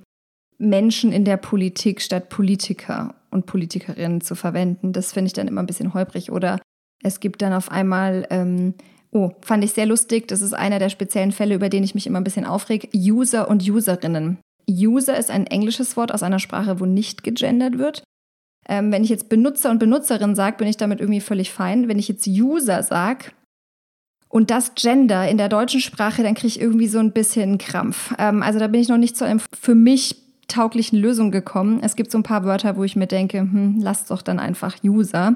Menschen 0.62 1.12
in 1.12 1.26
der 1.26 1.38
Politik 1.38 2.02
statt 2.02 2.30
Politiker 2.30 3.16
und 3.32 3.46
Politikerinnen 3.46 4.22
zu 4.22 4.36
verwenden. 4.36 4.94
Das 4.94 5.12
finde 5.12 5.28
ich 5.28 5.34
dann 5.34 5.48
immer 5.48 5.62
ein 5.62 5.68
bisschen 5.68 5.94
holprig. 5.94 6.32
Oder 6.32 6.60
es 7.04 7.20
gibt 7.20 7.42
dann 7.42 7.54
auf 7.54 7.72
einmal, 7.72 8.28
ähm, 8.30 8.76
oh, 9.12 9.32
fand 9.42 9.64
ich 9.64 9.74
sehr 9.74 9.86
lustig, 9.86 10.28
das 10.28 10.42
ist 10.42 10.54
einer 10.54 10.80
der 10.80 10.90
speziellen 10.90 11.32
Fälle, 11.32 11.56
über 11.56 11.70
den 11.70 11.84
ich 11.84 11.96
mich 11.96 12.08
immer 12.08 12.20
ein 12.20 12.24
bisschen 12.24 12.46
aufreg, 12.46 12.90
User 12.96 13.50
und 13.50 13.68
Userinnen. 13.68 14.38
User 14.70 15.18
ist 15.18 15.32
ein 15.32 15.48
englisches 15.48 15.98
Wort 15.98 16.14
aus 16.14 16.24
einer 16.24 16.40
Sprache, 16.40 16.80
wo 16.80 16.86
nicht 16.86 17.24
gegendert 17.24 17.78
wird. 17.78 18.04
Ähm, 18.70 18.92
wenn 18.92 19.04
ich 19.04 19.10
jetzt 19.10 19.28
Benutzer 19.28 19.72
und 19.72 19.80
Benutzerin 19.80 20.36
sage, 20.36 20.58
bin 20.58 20.68
ich 20.68 20.78
damit 20.78 21.00
irgendwie 21.00 21.20
völlig 21.22 21.52
fein. 21.52 21.88
Wenn 21.88 21.98
ich 21.98 22.08
jetzt 22.08 22.28
User 22.28 22.84
sage, 22.84 23.32
und 24.32 24.50
das 24.50 24.76
Gender 24.76 25.28
in 25.28 25.38
der 25.38 25.50
deutschen 25.50 25.82
Sprache, 25.82 26.24
dann 26.24 26.36
kriege 26.36 26.48
ich 26.48 26.62
irgendwie 26.62 26.88
so 26.88 27.00
ein 27.00 27.12
bisschen 27.12 27.58
Krampf. 27.58 28.14
Ähm, 28.18 28.42
also 28.42 28.60
da 28.60 28.68
bin 28.68 28.80
ich 28.80 28.88
noch 28.88 28.98
nicht 28.98 29.18
zu 29.18 29.26
einem 29.26 29.40
für 29.40 29.76
mich 29.76 30.21
tauglichen 30.52 31.00
Lösung 31.00 31.32
gekommen. 31.32 31.80
Es 31.82 31.96
gibt 31.96 32.12
so 32.12 32.18
ein 32.18 32.24
paar 32.24 32.44
Wörter, 32.44 32.76
wo 32.76 32.84
ich 32.84 32.96
mir 32.96 33.08
denke, 33.08 33.40
hm, 33.40 33.80
lasst 33.80 34.12
doch 34.12 34.22
dann 34.22 34.40
einfach 34.40 34.84
User. 34.84 35.36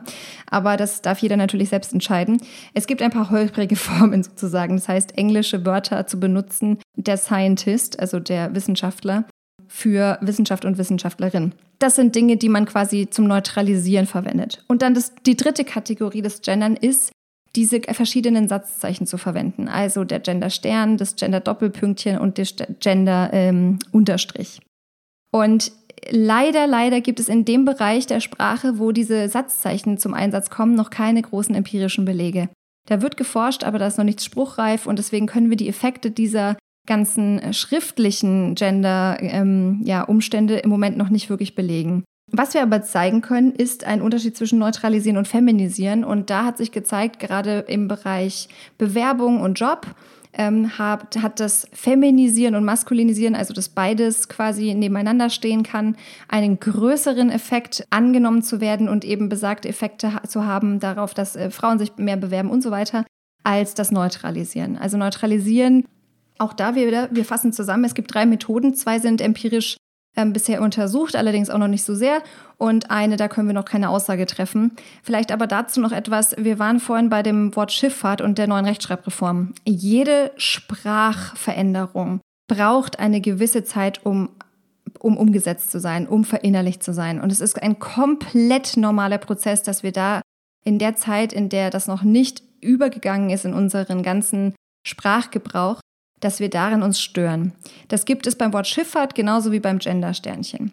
Aber 0.50 0.78
das 0.78 1.02
darf 1.02 1.20
jeder 1.20 1.38
natürlich 1.38 1.70
selbst 1.70 1.94
entscheiden. 1.94 2.42
Es 2.74 2.88
gibt 2.88 3.02
ein 3.02 3.12
paar 3.12 3.30
holprige 3.30 3.76
Formen 3.76 4.24
sozusagen. 4.24 4.76
Das 4.76 4.88
heißt, 4.88 5.18
englische 5.18 5.66
Wörter 5.66 6.08
zu 6.08 6.20
benutzen, 6.20 6.78
der 6.96 7.18
Scientist, 7.18 8.00
also 8.00 8.20
der 8.20 8.54
Wissenschaftler, 8.54 9.26
für 9.68 10.18
Wissenschaft 10.22 10.66
und 10.66 10.78
Wissenschaftlerin. 10.78 11.54
Das 11.80 11.96
sind 11.96 12.16
Dinge, 12.16 12.38
die 12.38 12.50
man 12.50 12.66
quasi 12.66 13.10
zum 13.10 13.28
Neutralisieren 13.28 14.06
verwendet. 14.06 14.64
Und 14.68 14.82
dann 14.82 14.94
das, 14.94 15.14
die 15.26 15.36
dritte 15.36 15.66
Kategorie 15.66 16.22
des 16.22 16.42
Gendern 16.42 16.76
ist, 16.76 17.12
diese 17.56 17.82
verschiedenen 17.82 18.48
Satzzeichen 18.48 19.08
zu 19.08 19.18
verwenden. 19.18 19.68
Also 19.68 20.04
der 20.04 20.20
Gender-Stern, 20.20 20.98
das 20.98 21.16
Gender-Doppelpünktchen 21.16 22.18
und 22.18 22.38
das 22.38 22.56
Gender-Unterstrich. 22.80 24.60
Und 25.36 25.74
leider, 26.10 26.66
leider 26.66 27.02
gibt 27.02 27.20
es 27.20 27.28
in 27.28 27.44
dem 27.44 27.66
Bereich 27.66 28.08
der 28.08 28.22
Sprache, 28.22 28.80
wo 28.80 28.94
diese 28.94 29.28
Satzzeichen 29.28 29.98
zum 29.98 30.14
Einsatz 30.14 30.50
kommen, 30.50 30.76
noch 30.76 30.90
keine 30.90 31.22
großen 31.22 31.54
empirischen 31.54 32.06
Belege. 32.06 32.48
Da 32.88 33.02
wird 33.02 33.18
geforscht, 33.18 33.66
aber 33.66 33.78
da 33.78 33.88
ist 33.88 33.98
noch 33.98 34.06
nichts 34.06 34.24
spruchreif 34.24 34.88
und 34.88 34.98
deswegen 34.98 35.26
können 35.26 35.50
wir 35.50 35.58
die 35.58 35.68
Effekte 35.68 36.10
dieser 36.10 36.56
ganzen 36.88 37.40
äh, 37.40 37.52
schriftlichen 37.52 38.56
Gender-Umstände 38.56 40.54
ähm, 40.54 40.60
ja, 40.60 40.64
im 40.64 40.70
Moment 40.70 40.96
noch 40.96 41.10
nicht 41.10 41.30
wirklich 41.30 41.54
belegen. 41.54 42.06
Was 42.32 42.54
wir 42.54 42.62
aber 42.62 42.82
zeigen 42.82 43.22
können, 43.22 43.52
ist 43.52 43.84
ein 43.84 44.02
Unterschied 44.02 44.38
zwischen 44.38 44.60
Neutralisieren 44.60 45.18
und 45.18 45.28
Feminisieren. 45.28 46.06
Und 46.06 46.30
da 46.30 46.46
hat 46.46 46.58
sich 46.58 46.72
gezeigt, 46.72 47.20
gerade 47.20 47.66
im 47.68 47.90
Bereich 47.90 48.48
Bewerbung 48.78 49.42
und 49.42 49.60
Job, 49.60 49.88
ähm, 50.38 50.78
hat, 50.78 51.22
hat 51.22 51.40
das 51.40 51.68
Feminisieren 51.74 52.56
und 52.56 52.64
Maskulinisieren, 52.64 53.36
also 53.36 53.54
dass 53.54 53.70
beides 53.70 54.30
quasi 54.30 54.74
nebeneinander 54.74 55.30
stehen 55.30 55.64
kann, 55.64 55.96
einen 56.28 56.60
größeren 56.60 57.30
Effekt 57.30 57.86
angenommen 57.90 58.44
zu 58.44 58.62
werden 58.62 58.90
und 58.90 59.06
eben 59.06 59.30
besagte 59.30 59.68
Effekte 59.68 60.14
ha 60.14 60.24
zu 60.24 60.46
haben 60.46 60.80
darauf, 60.80 61.14
dass 61.14 61.36
äh, 61.36 61.50
Frauen 61.50 61.80
sich 61.80 61.96
mehr 61.98 62.18
bewerben 62.18 62.50
und 62.50 62.62
so 62.62 62.72
weiter, 62.72 63.06
als 63.44 63.74
das 63.74 63.92
Neutralisieren. 63.92 64.78
Also 64.78 64.98
Neutralisieren 64.98 65.86
auch 66.38 66.54
da 66.54 66.76
wieder, 66.76 67.10
wir 67.12 67.26
fassen 67.26 67.54
zusammen, 67.54 67.86
es 67.86 67.96
gibt 67.96 68.14
drei 68.14 68.26
Methoden. 68.26 68.76
Zwei 68.76 69.00
sind 69.00 69.22
empirisch 69.22 69.78
ähm, 70.16 70.34
bisher 70.34 70.62
untersucht, 70.62 71.16
allerdings 71.16 71.50
auch 71.50 71.58
noch 71.58 71.68
nicht 71.68 71.84
so 71.84 71.96
sehr. 71.96 72.22
Und 72.58 72.92
eine, 72.92 73.18
da 73.18 73.28
können 73.28 73.48
wir 73.48 73.54
noch 73.54 73.66
keine 73.66 73.90
Aussage 73.90 74.26
treffen. 74.26 74.72
Vielleicht 75.04 75.32
aber 75.32 75.48
dazu 75.48 75.82
noch 75.82 75.92
etwas. 75.92 76.36
Wir 76.38 76.60
waren 76.60 76.80
vorhin 76.80 77.10
bei 77.10 77.22
dem 77.22 77.56
Wort 77.56 77.72
Schifffahrt 77.72 78.22
und 78.22 78.38
der 78.38 78.48
neuen 78.48 78.66
Rechtschreibreform. 78.66 79.54
Jede 79.66 80.32
Sprachveränderung 80.38 82.22
braucht 82.48 83.00
eine 83.00 83.22
gewisse 83.22 83.64
Zeit, 83.64 84.06
um 84.06 84.30
um 85.00 85.18
umgesetzt 85.18 85.72
zu 85.72 85.80
sein, 85.80 86.08
um 86.08 86.24
verinnerlicht 86.24 86.82
zu 86.82 86.94
sein. 86.94 87.22
Und 87.22 87.32
es 87.32 87.40
ist 87.40 87.62
ein 87.62 87.78
komplett 87.78 88.76
normaler 88.76 89.20
Prozess, 89.20 89.62
dass 89.62 89.84
wir 89.84 89.92
da 89.92 90.22
in 90.64 90.80
der 90.80 90.96
Zeit, 90.96 91.32
in 91.32 91.50
der 91.50 91.70
das 91.70 91.88
noch 91.88 92.02
nicht 92.02 92.42
übergegangen 92.62 93.30
ist 93.30 93.46
in 93.46 93.54
unseren 93.54 94.02
ganzen 94.02 94.56
Sprachgebrauch, 94.86 95.80
dass 96.26 96.40
wir 96.40 96.50
darin 96.50 96.82
uns 96.82 97.00
stören. 97.00 97.54
Das 97.88 98.06
gibt 98.06 98.26
es 98.26 98.36
beim 98.36 98.52
Wort 98.52 98.68
Schifffahrt 98.68 99.14
genauso 99.14 99.52
wie 99.52 99.60
beim 99.60 99.78
Gender-Sternchen. 99.78 100.72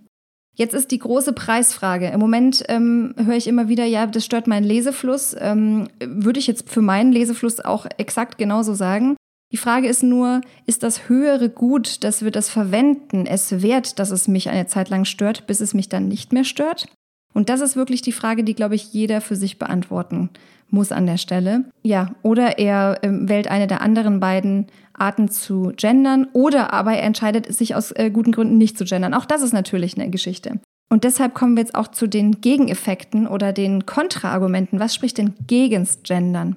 Jetzt 0.54 0.74
ist 0.74 0.90
die 0.90 0.98
große 0.98 1.32
Preisfrage. 1.34 2.08
Im 2.08 2.20
Moment 2.20 2.64
ähm, 2.68 3.14
höre 3.16 3.36
ich 3.36 3.46
immer 3.46 3.68
wieder, 3.68 3.84
ja, 3.84 4.06
das 4.06 4.24
stört 4.24 4.46
meinen 4.46 4.64
Lesefluss. 4.64 5.36
Ähm, 5.38 5.88
würde 6.04 6.40
ich 6.40 6.46
jetzt 6.46 6.70
für 6.70 6.82
meinen 6.82 7.12
Lesefluss 7.12 7.60
auch 7.60 7.86
exakt 7.98 8.38
genauso 8.38 8.74
sagen. 8.74 9.16
Die 9.50 9.56
Frage 9.58 9.88
ist 9.88 10.02
nur, 10.02 10.40
ist 10.66 10.82
das 10.82 11.08
höhere 11.08 11.50
Gut, 11.50 12.02
dass 12.04 12.22
wir 12.22 12.30
das 12.30 12.48
verwenden, 12.48 13.26
es 13.26 13.62
wert, 13.62 13.98
dass 13.98 14.10
es 14.10 14.28
mich 14.28 14.48
eine 14.48 14.66
Zeit 14.66 14.88
lang 14.88 15.04
stört, 15.04 15.46
bis 15.46 15.60
es 15.60 15.74
mich 15.74 15.90
dann 15.90 16.08
nicht 16.08 16.32
mehr 16.32 16.44
stört? 16.44 16.86
Und 17.34 17.50
das 17.50 17.60
ist 17.60 17.76
wirklich 17.76 18.00
die 18.00 18.12
Frage, 18.12 18.44
die, 18.44 18.54
glaube 18.54 18.74
ich, 18.74 18.92
jeder 18.92 19.20
für 19.20 19.36
sich 19.36 19.58
beantworten 19.58 20.30
muss 20.72 20.90
an 20.90 21.06
der 21.06 21.18
Stelle. 21.18 21.64
Ja, 21.82 22.11
oder 22.22 22.58
er 22.58 22.98
äh, 23.02 23.08
wählt 23.11 23.48
eine 23.48 23.66
der 23.66 23.82
anderen 23.82 24.18
beiden 24.18 24.66
Arten 24.94 25.28
zu 25.28 25.72
gendern 25.76 26.28
oder 26.32 26.72
aber 26.72 26.94
er 26.94 27.04
entscheidet 27.04 27.52
sich 27.52 27.74
aus 27.74 27.92
äh, 27.92 28.11
guten 28.11 28.32
Gründen 28.32 28.58
nicht 28.58 28.78
zu 28.78 28.85
gendern. 28.85 29.14
Auch 29.14 29.24
das 29.24 29.42
ist 29.42 29.52
natürlich 29.52 29.96
eine 29.96 30.11
Geschichte. 30.11 30.61
Und 30.90 31.04
deshalb 31.04 31.35
kommen 31.35 31.56
wir 31.56 31.62
jetzt 31.62 31.74
auch 31.74 31.88
zu 31.88 32.06
den 32.06 32.40
Gegeneffekten 32.40 33.26
oder 33.26 33.52
den 33.52 33.87
Kontraargumenten. 33.87 34.78
Was 34.78 34.94
spricht 34.94 35.18
denn 35.18 35.35
gegens 35.46 36.02
Gendern? 36.02 36.56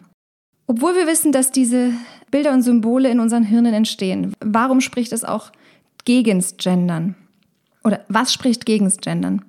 Obwohl 0.67 0.95
wir 0.95 1.07
wissen, 1.07 1.31
dass 1.31 1.51
diese 1.51 1.91
Bilder 2.31 2.51
und 2.51 2.63
Symbole 2.63 3.09
in 3.09 3.19
unseren 3.19 3.43
Hirnen 3.43 3.73
entstehen, 3.73 4.33
warum 4.43 4.81
spricht 4.81 5.13
es 5.13 5.23
auch 5.23 5.51
gegens 6.03 6.57
Gendern? 6.57 7.15
Oder 7.83 8.01
was 8.09 8.33
spricht 8.33 8.65
gegens 8.65 8.97
Gendern? 8.97 9.45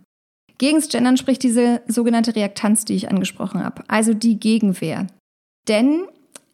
Gegens 0.58 0.88
Gendern 0.88 1.16
spricht 1.16 1.42
diese 1.42 1.82
sogenannte 1.86 2.34
Reaktanz, 2.34 2.84
die 2.84 2.94
ich 2.94 3.10
angesprochen 3.10 3.62
habe, 3.62 3.82
also 3.88 4.14
die 4.14 4.40
Gegenwehr. 4.40 5.06
Denn 5.68 6.04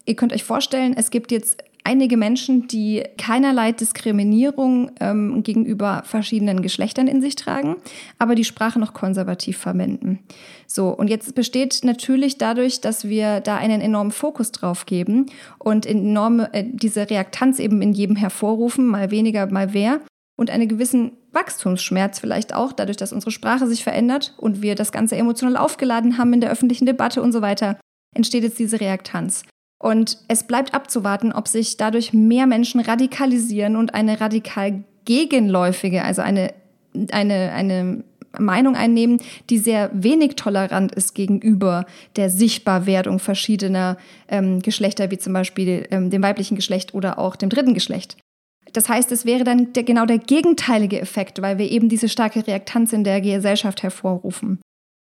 ihr 0.07 0.17
könnt 0.17 0.33
euch 0.33 0.45
vorstellen, 0.45 0.95
es 0.97 1.11
gibt 1.11 1.31
jetzt 1.31 1.63
einige 1.85 2.17
Menschen, 2.17 2.69
die 2.69 3.03
keinerlei 3.19 3.73
Diskriminierung 3.73 4.93
ähm, 5.01 5.43
gegenüber 5.43 6.03
verschiedenen 6.05 6.63
Geschlechtern 6.63 7.09
in 7.09 7.21
sich 7.21 7.37
tragen, 7.37 7.77
aber 8.19 8.35
die 8.35 8.45
Sprache 8.45 8.79
noch 8.79 8.95
konservativ 8.95 9.59
verwenden. 9.59 10.21
So, 10.67 10.89
und 10.89 11.09
jetzt 11.09 11.35
besteht 11.35 11.81
natürlich 11.83 12.39
dadurch, 12.39 12.81
dass 12.81 13.09
wir 13.09 13.41
da 13.41 13.57
einen 13.57 13.81
enormen 13.81 14.13
Fokus 14.13 14.53
drauf 14.53 14.87
geben 14.87 15.27
und 15.59 15.87
enorme, 15.87 16.53
äh, 16.55 16.65
diese 16.67 17.11
Reaktanz 17.11 17.59
eben 17.59 17.83
in 17.83 17.93
jedem 17.93 18.17
hervorrufen, 18.17 18.87
mal 18.87 19.11
weniger, 19.11 19.47
mal 19.47 19.69
mehr, 19.69 20.01
und 20.43 20.51
einen 20.51 20.69
gewissen 20.69 21.13
Wachstumsschmerz 21.31 22.19
vielleicht 22.19 22.53
auch, 22.53 22.73
dadurch, 22.73 22.97
dass 22.97 23.13
unsere 23.13 23.31
Sprache 23.31 23.69
sich 23.69 23.85
verändert 23.85 24.35
und 24.37 24.61
wir 24.61 24.75
das 24.75 24.91
Ganze 24.91 25.17
emotional 25.17 25.57
aufgeladen 25.57 26.19
haben 26.19 26.33
in 26.35 26.41
der 26.41 26.51
öffentlichen 26.51 26.85
Debatte 26.85 27.23
und 27.23 27.33
so 27.33 27.41
weiter, 27.43 27.79
entsteht 28.15 28.43
jetzt 28.43 28.59
diese 28.59 28.81
Reaktanz. 28.81 29.45
Und 29.81 30.19
es 30.27 30.45
bleibt 30.45 30.75
abzuwarten, 30.75 31.33
ob 31.33 31.47
sich 31.47 31.77
dadurch 31.77 32.13
mehr 32.13 32.49
Menschen 32.49 32.81
radikalisieren 32.81 33.77
und 33.77 33.95
eine 33.95 34.21
radikal 34.21 34.83
gegenläufige, 35.05 36.05
also 36.05 36.23
eine, 36.23 36.53
eine, 37.13 37.53
eine 37.53 38.05
Meinung 38.39 38.75
einnehmen, 38.75 39.21
die 39.49 39.59
sehr 39.59 39.91
wenig 39.93 40.35
tolerant 40.35 40.93
ist 40.93 41.15
gegenüber 41.15 41.87
der 42.17 42.31
Sichtbarwerdung 42.31 43.21
verschiedener 43.21 43.97
ähm, 44.29 44.61
Geschlechter, 44.61 45.13
wie 45.13 45.19
zum 45.19 45.35
Beispiel 45.35 45.87
ähm, 45.93 46.11
dem 46.11 46.23
weiblichen 46.23 46.57
Geschlecht 46.57 46.95
oder 46.95 47.19
auch 47.19 47.37
dem 47.37 47.49
dritten 47.49 47.75
Geschlecht. 47.75 48.17
Das 48.73 48.89
heißt, 48.89 49.13
es 49.13 49.25
wäre 49.25 49.45
dann 49.45 49.73
der, 49.73 49.83
genau 49.83 50.07
der 50.07 50.19
gegenteilige 50.19 51.01
Effekt, 51.01 51.43
weil 51.43 51.59
wir 51.59 51.71
eben 51.71 51.89
diese 51.89 52.09
starke 52.09 52.47
Reaktanz 52.47 52.93
in 52.93 53.05
der 53.05 53.21
Gesellschaft 53.21 53.83
hervorrufen. 53.83 54.61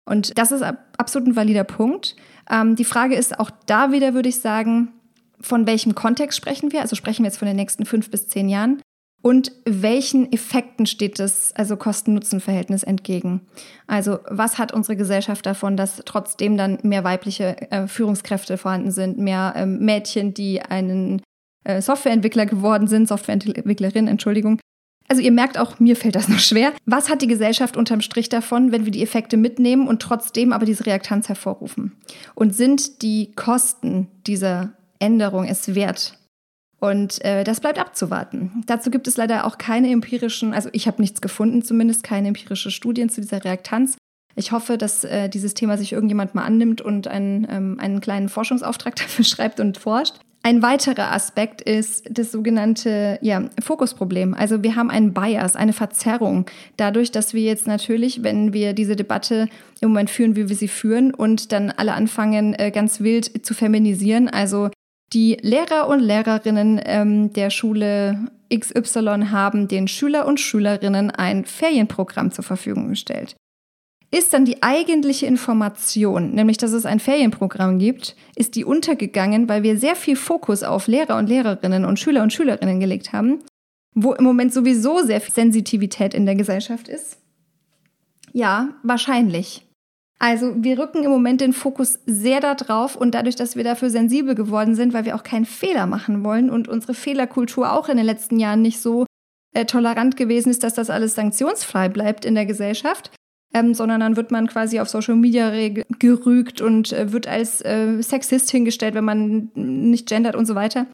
Und 0.05 0.37
das 0.37 0.51
ist 0.51 0.63
absolut 0.97 1.27
ein 1.27 1.35
valider 1.35 1.65
Punkt. 1.65 2.15
Ähm, 2.49 2.75
die 2.75 2.85
Frage 2.85 3.15
ist 3.15 3.39
auch 3.39 3.51
da 3.65 3.91
wieder, 3.91 4.13
würde 4.13 4.29
ich 4.29 4.39
sagen, 4.39 4.93
von 5.39 5.67
welchem 5.67 5.95
Kontext 5.95 6.37
sprechen 6.37 6.71
wir? 6.71 6.81
Also 6.81 6.95
sprechen 6.95 7.23
wir 7.23 7.29
jetzt 7.29 7.37
von 7.37 7.47
den 7.47 7.57
nächsten 7.57 7.85
fünf 7.85 8.09
bis 8.09 8.27
zehn 8.27 8.47
Jahren? 8.49 8.81
Und 9.21 9.51
welchen 9.65 10.31
Effekten 10.31 10.85
steht 10.85 11.19
das, 11.19 11.53
also 11.55 11.75
Kosten-Nutzen-Verhältnis 11.75 12.83
entgegen? 12.83 13.41
Also 13.87 14.19
was 14.29 14.57
hat 14.57 14.71
unsere 14.71 14.95
Gesellschaft 14.95 15.45
davon, 15.45 15.75
dass 15.75 16.01
trotzdem 16.05 16.55
dann 16.55 16.79
mehr 16.83 17.03
weibliche 17.03 17.71
äh, 17.71 17.87
Führungskräfte 17.87 18.57
vorhanden 18.57 18.91
sind, 18.91 19.17
mehr 19.17 19.53
ähm, 19.57 19.79
Mädchen, 19.79 20.33
die 20.33 20.61
einen 20.61 21.21
äh, 21.67 21.81
Softwareentwickler 21.81 22.45
geworden 22.45 22.87
sind, 22.87 23.07
Softwareentwicklerin, 23.07 24.07
Entschuldigung, 24.07 24.59
also 25.07 25.21
ihr 25.21 25.31
merkt 25.31 25.57
auch, 25.57 25.79
mir 25.79 25.95
fällt 25.95 26.15
das 26.15 26.27
noch 26.27 26.39
schwer. 26.39 26.73
Was 26.85 27.09
hat 27.09 27.21
die 27.21 27.27
Gesellschaft 27.27 27.77
unterm 27.77 28.01
Strich 28.01 28.29
davon, 28.29 28.71
wenn 28.71 28.85
wir 28.85 28.91
die 28.91 29.01
Effekte 29.01 29.37
mitnehmen 29.37 29.87
und 29.87 30.01
trotzdem 30.01 30.51
aber 30.51 30.65
diese 30.65 30.85
Reaktanz 30.85 31.29
hervorrufen? 31.29 31.93
Und 32.35 32.55
sind 32.55 33.01
die 33.01 33.31
Kosten 33.33 34.09
dieser 34.27 34.73
Änderung 34.99 35.45
es 35.45 35.75
wert? 35.75 36.17
Und 36.79 37.23
äh, 37.23 37.43
das 37.43 37.61
bleibt 37.61 37.79
abzuwarten. 37.79 38.63
Dazu 38.67 38.91
gibt 38.91 39.07
es 39.07 39.17
leider 39.17 39.45
auch 39.45 39.57
keine 39.57 39.89
empirischen, 39.89 40.53
also 40.53 40.69
ich 40.73 40.87
habe 40.87 41.01
nichts 41.01 41.21
gefunden, 41.21 41.63
zumindest 41.63 42.03
keine 42.03 42.27
empirische 42.27 42.69
Studien 42.69 43.09
zu 43.09 43.21
dieser 43.21 43.43
Reaktanz. 43.43 43.97
Ich 44.35 44.51
hoffe, 44.51 44.77
dass 44.77 45.03
äh, 45.03 45.29
dieses 45.29 45.55
Thema 45.55 45.77
sich 45.77 45.93
irgendjemand 45.93 46.35
mal 46.35 46.43
annimmt 46.43 46.81
und 46.81 47.07
einen, 47.07 47.47
ähm, 47.49 47.79
einen 47.79 48.01
kleinen 48.01 48.29
Forschungsauftrag 48.29 48.95
dafür 48.97 49.25
schreibt 49.25 49.59
und 49.59 49.77
forscht. 49.77 50.15
Ein 50.43 50.61
weiterer 50.61 51.11
Aspekt 51.11 51.61
ist 51.61 52.05
das 52.09 52.31
sogenannte 52.31 53.19
ja, 53.21 53.49
Fokusproblem. 53.61 54.33
Also 54.33 54.63
wir 54.63 54.75
haben 54.75 54.89
einen 54.89 55.13
Bias, 55.13 55.55
eine 55.55 55.73
Verzerrung. 55.73 56.45
Dadurch, 56.77 57.11
dass 57.11 57.33
wir 57.33 57.41
jetzt 57.41 57.67
natürlich, 57.67 58.23
wenn 58.23 58.53
wir 58.53 58.73
diese 58.73 58.95
Debatte 58.95 59.49
im 59.81 59.89
Moment 59.89 60.09
führen, 60.09 60.35
wie 60.35 60.47
wir 60.47 60.55
sie 60.55 60.69
führen 60.69 61.13
und 61.13 61.51
dann 61.51 61.71
alle 61.71 61.93
anfangen, 61.93 62.53
äh, 62.53 62.71
ganz 62.71 63.01
wild 63.01 63.45
zu 63.45 63.53
feminisieren, 63.53 64.29
also 64.29 64.69
die 65.13 65.37
Lehrer 65.41 65.87
und 65.87 65.99
Lehrerinnen 65.99 66.79
ähm, 66.85 67.33
der 67.33 67.49
Schule 67.49 68.29
XY 68.53 69.27
haben 69.31 69.67
den 69.67 69.87
Schüler 69.87 70.25
und 70.25 70.39
Schülerinnen 70.39 71.11
ein 71.11 71.43
Ferienprogramm 71.45 72.31
zur 72.31 72.43
Verfügung 72.43 72.89
gestellt 72.89 73.35
ist 74.09 74.33
dann 74.33 74.45
die 74.45 74.63
eigentliche 74.63 75.25
Information, 75.25 76.31
nämlich 76.31 76.57
dass 76.57 76.71
es 76.71 76.85
ein 76.85 76.99
Ferienprogramm 76.99 77.77
gibt, 77.77 78.15
ist 78.35 78.55
die 78.55 78.63
untergegangen, 78.63 79.49
weil 79.49 79.63
wir 79.63 79.77
sehr 79.77 79.95
viel 79.95 80.15
Fokus 80.15 80.63
auf 80.63 80.87
Lehrer 80.87 81.17
und 81.17 81.27
Lehrerinnen 81.27 81.83
und 81.83 81.99
Schüler 81.99 82.23
und 82.23 82.31
Schülerinnen 82.31 82.79
gelegt 82.79 83.11
haben, 83.11 83.39
wo 83.93 84.13
im 84.13 84.23
Moment 84.23 84.53
sowieso 84.53 85.01
sehr 85.03 85.19
viel 85.19 85.33
Sensitivität 85.33 86.13
in 86.13 86.25
der 86.25 86.35
Gesellschaft 86.35 86.87
ist? 86.87 87.17
Ja, 88.31 88.69
wahrscheinlich. 88.83 89.67
Also 90.19 90.53
wir 90.63 90.79
rücken 90.79 91.03
im 91.03 91.11
Moment 91.11 91.41
den 91.41 91.53
Fokus 91.53 91.99
sehr 92.05 92.39
darauf 92.39 92.95
und 92.95 93.13
dadurch, 93.13 93.35
dass 93.35 93.55
wir 93.55 93.63
dafür 93.63 93.89
sensibel 93.89 94.35
geworden 94.35 94.73
sind, 94.73 94.93
weil 94.93 95.05
wir 95.05 95.15
auch 95.15 95.23
keinen 95.23 95.45
Fehler 95.45 95.85
machen 95.85 96.23
wollen 96.23 96.49
und 96.49 96.67
unsere 96.67 96.93
Fehlerkultur 96.93 97.71
auch 97.71 97.87
in 97.89 97.97
den 97.97 98.05
letzten 98.05 98.39
Jahren 98.39 98.61
nicht 98.61 98.79
so 98.79 99.05
äh, 99.53 99.65
tolerant 99.65 100.17
gewesen 100.17 100.49
ist, 100.49 100.63
dass 100.63 100.73
das 100.73 100.89
alles 100.89 101.13
sanktionsfrei 101.15 101.89
bleibt 101.89 102.25
in 102.25 102.35
der 102.35 102.47
Gesellschaft, 102.47 103.11
ähm, 103.53 103.73
sondern 103.73 103.99
dann 103.99 104.15
wird 104.15 104.31
man 104.31 104.47
quasi 104.47 104.79
auf 104.79 104.89
Social 104.89 105.15
Media 105.15 105.51
gerügt 105.99 106.61
und 106.61 106.91
äh, 106.93 107.11
wird 107.11 107.27
als 107.27 107.61
äh, 107.61 108.01
Sexist 108.01 108.51
hingestellt, 108.51 108.93
wenn 108.95 109.05
man 109.05 109.49
nicht 109.55 110.07
gendert 110.07 110.35
und 110.35 110.45
so 110.45 110.55
weiter. 110.55 110.87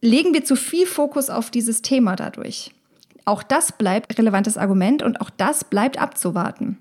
Legen 0.00 0.32
wir 0.32 0.44
zu 0.44 0.56
viel 0.56 0.86
Fokus 0.86 1.28
auf 1.30 1.50
dieses 1.50 1.82
Thema 1.82 2.16
dadurch. 2.16 2.72
Auch 3.24 3.42
das 3.42 3.72
bleibt 3.72 4.16
relevantes 4.18 4.56
Argument 4.56 5.02
und 5.02 5.20
auch 5.20 5.30
das 5.30 5.64
bleibt 5.64 6.00
abzuwarten. 6.00 6.78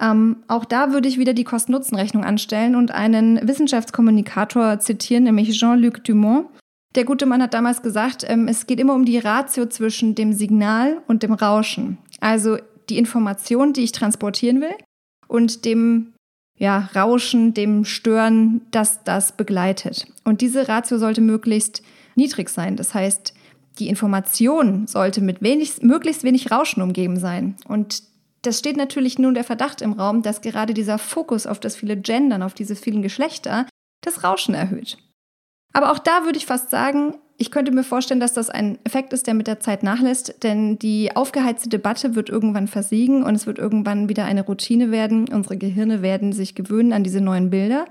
Ähm, 0.00 0.38
auch 0.48 0.64
da 0.64 0.92
würde 0.92 1.08
ich 1.08 1.18
wieder 1.18 1.32
die 1.32 1.44
Kosten-Nutzen-Rechnung 1.44 2.24
anstellen 2.24 2.74
und 2.74 2.90
einen 2.90 3.46
Wissenschaftskommunikator 3.46 4.78
zitieren, 4.80 5.24
nämlich 5.24 5.58
Jean-Luc 5.58 6.04
Dumont. 6.04 6.48
Der 6.96 7.04
gute 7.04 7.26
Mann 7.26 7.42
hat 7.42 7.54
damals 7.54 7.82
gesagt, 7.82 8.24
ähm, 8.28 8.48
es 8.48 8.66
geht 8.66 8.80
immer 8.80 8.94
um 8.94 9.04
die 9.04 9.18
Ratio 9.18 9.66
zwischen 9.66 10.14
dem 10.14 10.32
Signal 10.32 10.98
und 11.06 11.22
dem 11.22 11.32
Rauschen. 11.32 11.98
Also 12.20 12.58
die 12.88 12.98
Information, 12.98 13.72
die 13.72 13.82
ich 13.82 13.92
transportieren 13.92 14.60
will 14.60 14.74
und 15.28 15.64
dem 15.64 16.12
ja, 16.58 16.88
Rauschen, 16.94 17.52
dem 17.52 17.84
Stören, 17.84 18.62
das 18.70 19.04
das 19.04 19.32
begleitet. 19.32 20.06
Und 20.24 20.40
diese 20.40 20.68
Ratio 20.68 20.98
sollte 20.98 21.20
möglichst 21.20 21.82
niedrig 22.14 22.48
sein. 22.48 22.76
Das 22.76 22.94
heißt, 22.94 23.34
die 23.78 23.88
Information 23.88 24.86
sollte 24.86 25.20
mit 25.20 25.42
wenig, 25.42 25.82
möglichst 25.82 26.24
wenig 26.24 26.50
Rauschen 26.50 26.82
umgeben 26.82 27.18
sein. 27.18 27.56
Und 27.68 28.02
das 28.42 28.58
steht 28.58 28.76
natürlich 28.76 29.18
nun 29.18 29.34
der 29.34 29.44
Verdacht 29.44 29.82
im 29.82 29.92
Raum, 29.92 30.22
dass 30.22 30.40
gerade 30.40 30.72
dieser 30.72 30.98
Fokus 30.98 31.46
auf 31.46 31.60
das 31.60 31.76
viele 31.76 31.96
Gendern, 31.96 32.42
auf 32.42 32.54
diese 32.54 32.76
vielen 32.76 33.02
Geschlechter, 33.02 33.66
das 34.02 34.24
Rauschen 34.24 34.54
erhöht. 34.54 34.98
Aber 35.72 35.92
auch 35.92 35.98
da 35.98 36.24
würde 36.24 36.38
ich 36.38 36.46
fast 36.46 36.70
sagen, 36.70 37.16
ich 37.38 37.50
könnte 37.50 37.72
mir 37.72 37.84
vorstellen, 37.84 38.20
dass 38.20 38.32
das 38.32 38.50
ein 38.50 38.78
Effekt 38.84 39.12
ist, 39.12 39.26
der 39.26 39.34
mit 39.34 39.46
der 39.46 39.60
Zeit 39.60 39.82
nachlässt, 39.82 40.42
denn 40.42 40.78
die 40.78 41.14
aufgeheizte 41.14 41.68
Debatte 41.68 42.14
wird 42.14 42.30
irgendwann 42.30 42.66
versiegen 42.66 43.22
und 43.22 43.34
es 43.34 43.46
wird 43.46 43.58
irgendwann 43.58 44.08
wieder 44.08 44.24
eine 44.24 44.44
Routine 44.44 44.90
werden. 44.90 45.28
Unsere 45.30 45.56
Gehirne 45.56 46.02
werden 46.02 46.32
sich 46.32 46.54
gewöhnen 46.54 46.92
an 46.92 47.04
diese 47.04 47.20
neuen 47.20 47.50
Bilder 47.50 47.84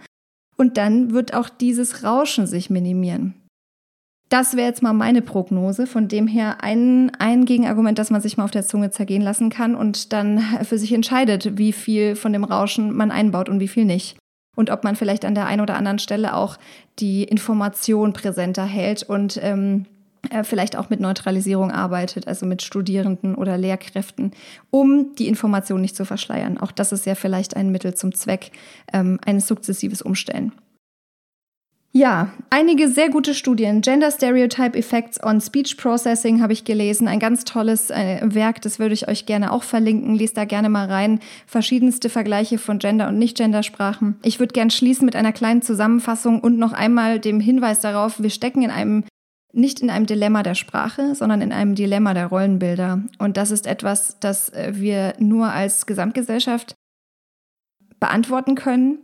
und 0.58 0.77
dann 0.77 1.12
wird 1.12 1.34
auch 1.34 1.49
dieses 1.49 2.03
Rauschen 2.03 2.47
sich 2.47 2.69
minimieren. 2.69 3.36
Das 4.29 4.55
wäre 4.55 4.67
jetzt 4.67 4.81
mal 4.81 4.93
meine 4.93 5.21
Prognose. 5.21 5.86
Von 5.86 6.08
dem 6.08 6.27
her 6.27 6.63
ein, 6.63 7.12
ein 7.19 7.45
Gegenargument, 7.45 7.99
das 7.99 8.10
man 8.10 8.21
sich 8.21 8.38
mal 8.38 8.45
auf 8.45 8.51
der 8.51 8.65
Zunge 8.65 8.89
zergehen 8.89 9.21
lassen 9.21 9.51
kann 9.51 9.75
und 9.75 10.13
dann 10.13 10.39
für 10.63 10.79
sich 10.79 10.91
entscheidet, 10.93 11.58
wie 11.58 11.71
viel 11.71 12.15
von 12.15 12.34
dem 12.34 12.43
Rauschen 12.43 12.95
man 12.95 13.12
einbaut 13.12 13.49
und 13.49 13.60
wie 13.60 13.67
viel 13.67 13.86
nicht. 13.86 14.17
Und 14.56 14.70
ob 14.70 14.84
man 14.84 14.96
vielleicht 14.96 15.26
an 15.26 15.36
der 15.36 15.46
einen 15.48 15.62
oder 15.62 15.76
anderen 15.76 16.00
Stelle 16.00 16.36
auch 16.36 16.58
die 17.00 17.24
Information 17.24 18.13
präsenter 18.13 18.65
hält 18.65 19.04
und 19.04 19.39
ähm, 19.41 19.86
äh, 20.30 20.44
vielleicht 20.44 20.76
auch 20.76 20.89
mit 20.89 21.00
Neutralisierung 21.00 21.72
arbeitet, 21.72 22.28
also 22.28 22.46
mit 22.46 22.62
Studierenden 22.62 23.36
oder 23.36 23.58
Lehrkräften, 23.58 24.32
um 24.72 25.15
die 25.15 25.28
Information 25.28 25.82
nicht 25.82 25.96
zu 25.96 26.06
verschleiern. 26.06 26.58
Auch 26.58 26.72
das 26.72 26.91
ist 26.91 27.06
ja 27.06 27.15
vielleicht 27.15 27.56
ein 27.56 27.72
Mittel 27.72 27.96
zum 27.96 28.13
Zweck 28.13 28.52
ähm, 28.94 29.20
eines 29.26 29.48
sukzessives 29.48 30.02
Umstellen. 30.02 30.52
Ja, 31.97 32.27
einige 32.49 32.89
sehr 32.89 33.10
gute 33.10 33.34
Studien. 33.34 33.79
Gender 33.79 34.12
Stereotype 34.12 34.77
Effects 34.77 35.23
on 35.23 35.39
Speech 35.39 35.77
Processing 35.77 36.41
habe 36.41 36.51
ich 36.51 36.65
gelesen. 36.65 37.08
Ein 37.08 37.21
ganz 37.21 37.45
tolles 37.45 37.89
äh, 37.89 38.19
Werk, 38.21 38.62
das 38.63 38.79
würde 38.79 38.93
ich 38.93 39.08
euch 39.08 39.25
gerne 39.25 39.53
auch 39.53 39.63
verlinken. 39.63 40.13
Lest 40.13 40.36
da 40.36 40.43
gerne 40.43 40.67
mal 40.67 40.91
rein. 40.91 41.21
Verschiedenste 41.47 42.10
Vergleiche 42.10 42.58
von 42.58 42.79
Gender- 42.79 43.08
und 43.08 43.17
Nicht-Gender-Sprachen. 43.17 44.17
Ich 44.23 44.41
würde 44.41 44.51
gerne 44.51 44.71
schließen 44.71 45.05
mit 45.05 45.15
einer 45.15 45.31
kleinen 45.31 45.62
Zusammenfassung 45.62 46.41
und 46.41 46.60
noch 46.60 46.73
einmal 46.73 47.21
dem 47.21 47.39
Hinweis 47.39 47.79
darauf, 47.79 48.21
wir 48.21 48.29
stecken 48.29 48.63
in 48.63 48.71
einem 48.71 49.05
nicht 49.53 49.79
in 49.79 49.89
einem 49.89 50.05
Dilemma 50.05 50.43
der 50.43 50.55
Sprache, 50.55 51.15
sondern 51.15 51.39
in 51.39 51.53
einem 51.53 51.75
Dilemma 51.75 52.13
der 52.13 52.27
Rollenbilder. 52.27 53.03
Und 53.19 53.38
das 53.38 53.51
ist 53.51 53.67
etwas, 53.67 54.19
das 54.19 54.49
äh, 54.49 54.73
wir 54.75 55.13
nur 55.17 55.47
als 55.47 55.86
Gesamtgesellschaft 55.86 56.75
beantworten 58.01 58.55
können 58.55 58.99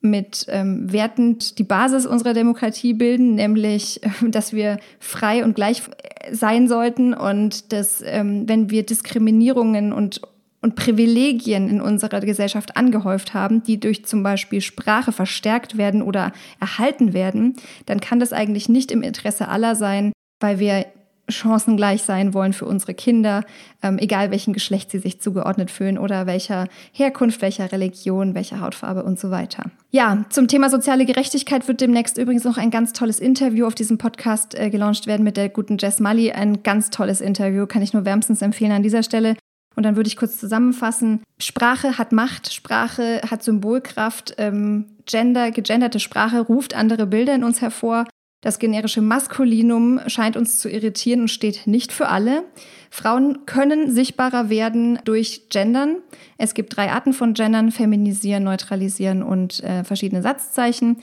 mit 0.00 0.46
ähm, 0.48 0.90
Werten 0.92 1.38
die 1.58 1.64
Basis 1.64 2.06
unserer 2.06 2.32
Demokratie 2.32 2.94
bilden, 2.94 3.34
nämlich, 3.34 4.00
dass 4.28 4.52
wir 4.52 4.78
frei 4.98 5.44
und 5.44 5.54
gleich 5.54 5.82
sein 6.30 6.68
sollten 6.68 7.14
und 7.14 7.72
dass, 7.72 8.02
ähm, 8.04 8.48
wenn 8.48 8.70
wir 8.70 8.84
Diskriminierungen 8.84 9.92
und, 9.92 10.20
und 10.62 10.74
Privilegien 10.74 11.68
in 11.68 11.80
unserer 11.80 12.20
Gesellschaft 12.20 12.76
angehäuft 12.76 13.34
haben, 13.34 13.62
die 13.62 13.78
durch 13.78 14.04
zum 14.04 14.22
Beispiel 14.22 14.60
Sprache 14.60 15.12
verstärkt 15.12 15.76
werden 15.76 16.02
oder 16.02 16.32
erhalten 16.60 17.12
werden, 17.12 17.56
dann 17.86 18.00
kann 18.00 18.20
das 18.20 18.32
eigentlich 18.32 18.68
nicht 18.68 18.90
im 18.92 19.02
Interesse 19.02 19.48
aller 19.48 19.74
sein, 19.74 20.12
weil 20.40 20.58
wir 20.58 20.86
chancengleich 21.30 22.02
sein 22.02 22.34
wollen 22.34 22.52
für 22.52 22.66
unsere 22.66 22.94
Kinder, 22.94 23.44
ähm, 23.82 23.98
egal 23.98 24.30
welchem 24.30 24.52
Geschlecht 24.52 24.90
sie 24.90 24.98
sich 24.98 25.20
zugeordnet 25.20 25.70
fühlen 25.70 25.98
oder 25.98 26.26
welcher 26.26 26.68
Herkunft, 26.92 27.42
welcher 27.42 27.72
Religion, 27.72 28.34
welcher 28.34 28.60
Hautfarbe 28.60 29.02
und 29.02 29.18
so 29.18 29.30
weiter. 29.30 29.70
Ja, 29.90 30.24
zum 30.30 30.48
Thema 30.48 30.70
soziale 30.70 31.04
Gerechtigkeit 31.04 31.66
wird 31.68 31.80
demnächst 31.80 32.18
übrigens 32.18 32.44
noch 32.44 32.56
ein 32.56 32.70
ganz 32.70 32.92
tolles 32.92 33.20
Interview 33.20 33.66
auf 33.66 33.74
diesem 33.74 33.98
Podcast 33.98 34.54
äh, 34.54 34.70
gelauncht 34.70 35.06
werden 35.06 35.24
mit 35.24 35.36
der 35.36 35.48
guten 35.48 35.78
Jess 35.78 36.00
Mully. 36.00 36.32
Ein 36.32 36.62
ganz 36.62 36.90
tolles 36.90 37.20
Interview, 37.20 37.66
kann 37.66 37.82
ich 37.82 37.92
nur 37.92 38.04
wärmstens 38.04 38.42
empfehlen 38.42 38.72
an 38.72 38.82
dieser 38.82 39.02
Stelle. 39.02 39.36
Und 39.76 39.84
dann 39.84 39.96
würde 39.96 40.08
ich 40.08 40.16
kurz 40.16 40.36
zusammenfassen. 40.36 41.22
Sprache 41.40 41.96
hat 41.96 42.12
Macht, 42.12 42.52
Sprache 42.52 43.20
hat 43.30 43.42
Symbolkraft, 43.42 44.34
ähm, 44.38 44.86
Gender, 45.06 45.50
gegenderte 45.50 46.00
Sprache 46.00 46.40
ruft 46.40 46.74
andere 46.74 47.06
Bilder 47.06 47.34
in 47.34 47.44
uns 47.44 47.60
hervor. 47.60 48.04
Das 48.42 48.58
generische 48.58 49.02
Maskulinum 49.02 50.00
scheint 50.06 50.36
uns 50.36 50.58
zu 50.58 50.70
irritieren 50.70 51.22
und 51.22 51.28
steht 51.28 51.66
nicht 51.66 51.92
für 51.92 52.08
alle. 52.08 52.44
Frauen 52.90 53.44
können 53.44 53.90
sichtbarer 53.90 54.48
werden 54.48 54.98
durch 55.04 55.50
Gendern. 55.50 55.98
Es 56.38 56.54
gibt 56.54 56.74
drei 56.74 56.90
Arten 56.90 57.12
von 57.12 57.34
Gendern, 57.34 57.70
feminisieren, 57.70 58.44
neutralisieren 58.44 59.22
und 59.22 59.62
äh, 59.62 59.84
verschiedene 59.84 60.22
Satzzeichen. 60.22 61.02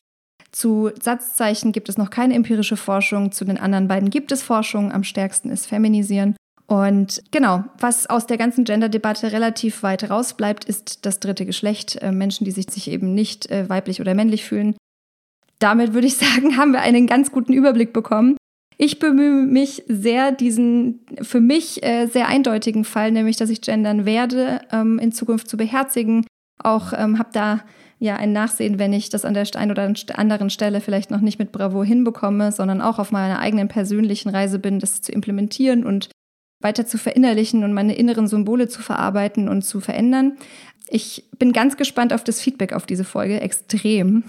Zu 0.52 0.90
Satzzeichen 1.00 1.74
gibt 1.74 1.90
es 1.90 1.98
noch 1.98 2.10
keine 2.10 2.34
empirische 2.34 2.78
Forschung, 2.78 3.32
zu 3.32 3.46
den 3.46 3.60
anderen 3.60 3.88
beiden 3.88 4.10
gibt 4.10 4.32
es 4.32 4.42
Forschung, 4.42 4.92
am 4.92 5.04
stärksten 5.04 5.52
ist 5.52 5.68
feminisieren. 5.68 6.36
Und 6.66 7.22
genau, 7.32 7.64
was 7.80 8.08
aus 8.08 8.26
der 8.26 8.38
ganzen 8.38 8.64
Gender-Debatte 8.64 9.32
relativ 9.32 9.84
weit 9.84 10.10
rausbleibt, 10.10 10.66
ist 10.66 11.06
das 11.06 11.20
dritte 11.20 11.46
Geschlecht. 11.46 11.98
Äh, 12.02 12.12
Menschen, 12.12 12.46
die 12.46 12.52
sich, 12.52 12.66
sich 12.72 12.90
eben 12.90 13.14
nicht 13.14 13.52
äh, 13.52 13.70
weiblich 13.70 14.02
oder 14.02 14.16
männlich 14.16 14.44
fühlen 14.44 14.76
damit 15.60 15.94
würde 15.94 16.08
ich 16.08 16.16
sagen, 16.18 16.58
haben 16.58 16.72
wir 16.72 16.82
einen 16.82 17.08
ganz 17.08 17.32
guten 17.32 17.54
Überblick 17.54 17.94
bekommen. 17.94 18.38
Ich 18.80 19.00
bemühe 19.00 19.44
mich 19.46 19.84
sehr, 19.88 20.32
diesen 20.32 21.00
für 21.22 21.40
mich 21.40 21.84
äh, 21.84 22.06
sehr 22.06 22.28
eindeutigen 22.28 22.86
Fall, 22.86 23.12
nämlich 23.12 23.36
dass 23.38 23.50
ich 23.50 23.62
gendern 23.62 24.06
werde, 24.06 24.62
ähm, 24.72 25.00
in 25.00 25.12
Zukunft 25.12 25.50
zu 25.50 25.58
beherzigen. 25.58 26.26
Auch 26.64 26.94
ähm, 26.96 27.18
habe 27.18 27.30
da 27.34 27.62
ja 28.00 28.16
ein 28.16 28.34
Nachsehen, 28.34 28.78
wenn 28.78 28.94
ich 28.94 29.10
das 29.10 29.26
an 29.26 29.34
der 29.34 29.48
einen 29.56 29.72
oder 29.72 29.92
anderen 30.14 30.52
Stelle 30.52 30.82
vielleicht 30.82 31.10
noch 31.10 31.22
nicht 31.22 31.40
mit 31.40 31.52
Bravo 31.52 31.84
hinbekomme, 31.84 32.52
sondern 32.52 32.82
auch 32.82 33.00
auf 33.00 33.12
meiner 33.12 33.40
eigenen 33.40 33.68
persönlichen 33.68 34.30
Reise 34.30 34.60
bin, 34.60 34.80
das 34.80 35.02
zu 35.02 35.12
implementieren 35.12 35.84
und 35.84 36.10
weiter 36.62 36.86
zu 36.86 37.00
verinnerlichen 37.00 37.64
und 37.64 37.74
meine 37.74 37.96
inneren 37.96 38.28
Symbole 38.28 38.68
zu 38.68 38.82
verarbeiten 38.82 39.50
und 39.50 39.64
zu 39.64 39.80
verändern. 39.80 40.38
Ich 40.90 41.26
bin 41.38 41.52
ganz 41.52 41.78
gespannt 41.78 42.14
auf 42.14 42.24
das 42.24 42.42
Feedback 42.42 42.74
auf 42.74 42.86
diese 42.86 43.04
Folge, 43.04 43.42
extrem. 43.42 44.24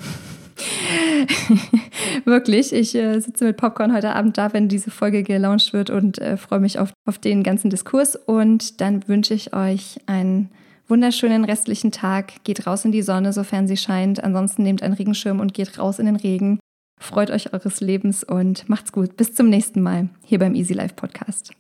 Wirklich, 2.25 2.73
ich 2.73 2.95
äh, 2.95 3.21
sitze 3.21 3.45
mit 3.45 3.57
Popcorn 3.57 3.95
heute 3.95 4.15
Abend 4.15 4.39
da, 4.39 4.53
wenn 4.53 4.69
diese 4.69 4.91
Folge 4.91 5.23
gelauncht 5.23 5.73
wird 5.73 5.91
und 5.91 6.19
äh, 6.19 6.37
freue 6.37 6.61
mich 6.61 6.79
auf, 6.79 6.93
auf 7.07 7.19
den 7.19 7.43
ganzen 7.43 7.71
Diskurs. 7.71 8.17
Und 8.17 8.81
dann 8.81 9.07
wünsche 9.09 9.35
ich 9.35 9.55
euch 9.55 9.99
einen 10.07 10.51
wunderschönen 10.89 11.45
restlichen 11.45 11.93
Tag. 11.93 12.45
Geht 12.45 12.67
raus 12.67 12.85
in 12.85 12.93
die 12.93 13.03
Sonne, 13.03 13.33
sofern 13.33 13.69
sie 13.69 13.77
scheint. 13.77 14.23
Ansonsten 14.23 14.63
nehmt 14.63 14.83
einen 14.83 14.95
Regenschirm 14.95 15.41
und 15.41 15.55
geht 15.55 15.79
raus 15.79 15.99
in 15.99 16.07
den 16.07 16.17
Regen. 16.17 16.59
Freut 17.01 17.31
euch 17.31 17.53
eures 17.53 17.81
Lebens 17.81 18.25
und 18.25 18.69
macht's 18.69 18.93
gut. 18.93 19.17
Bis 19.17 19.35
zum 19.35 19.49
nächsten 19.49 19.83
Mal 19.83 20.09
hier 20.25 20.39
beim 20.39 20.55
Easy 20.55 20.75
Life 20.75 20.95
Podcast. 20.95 21.53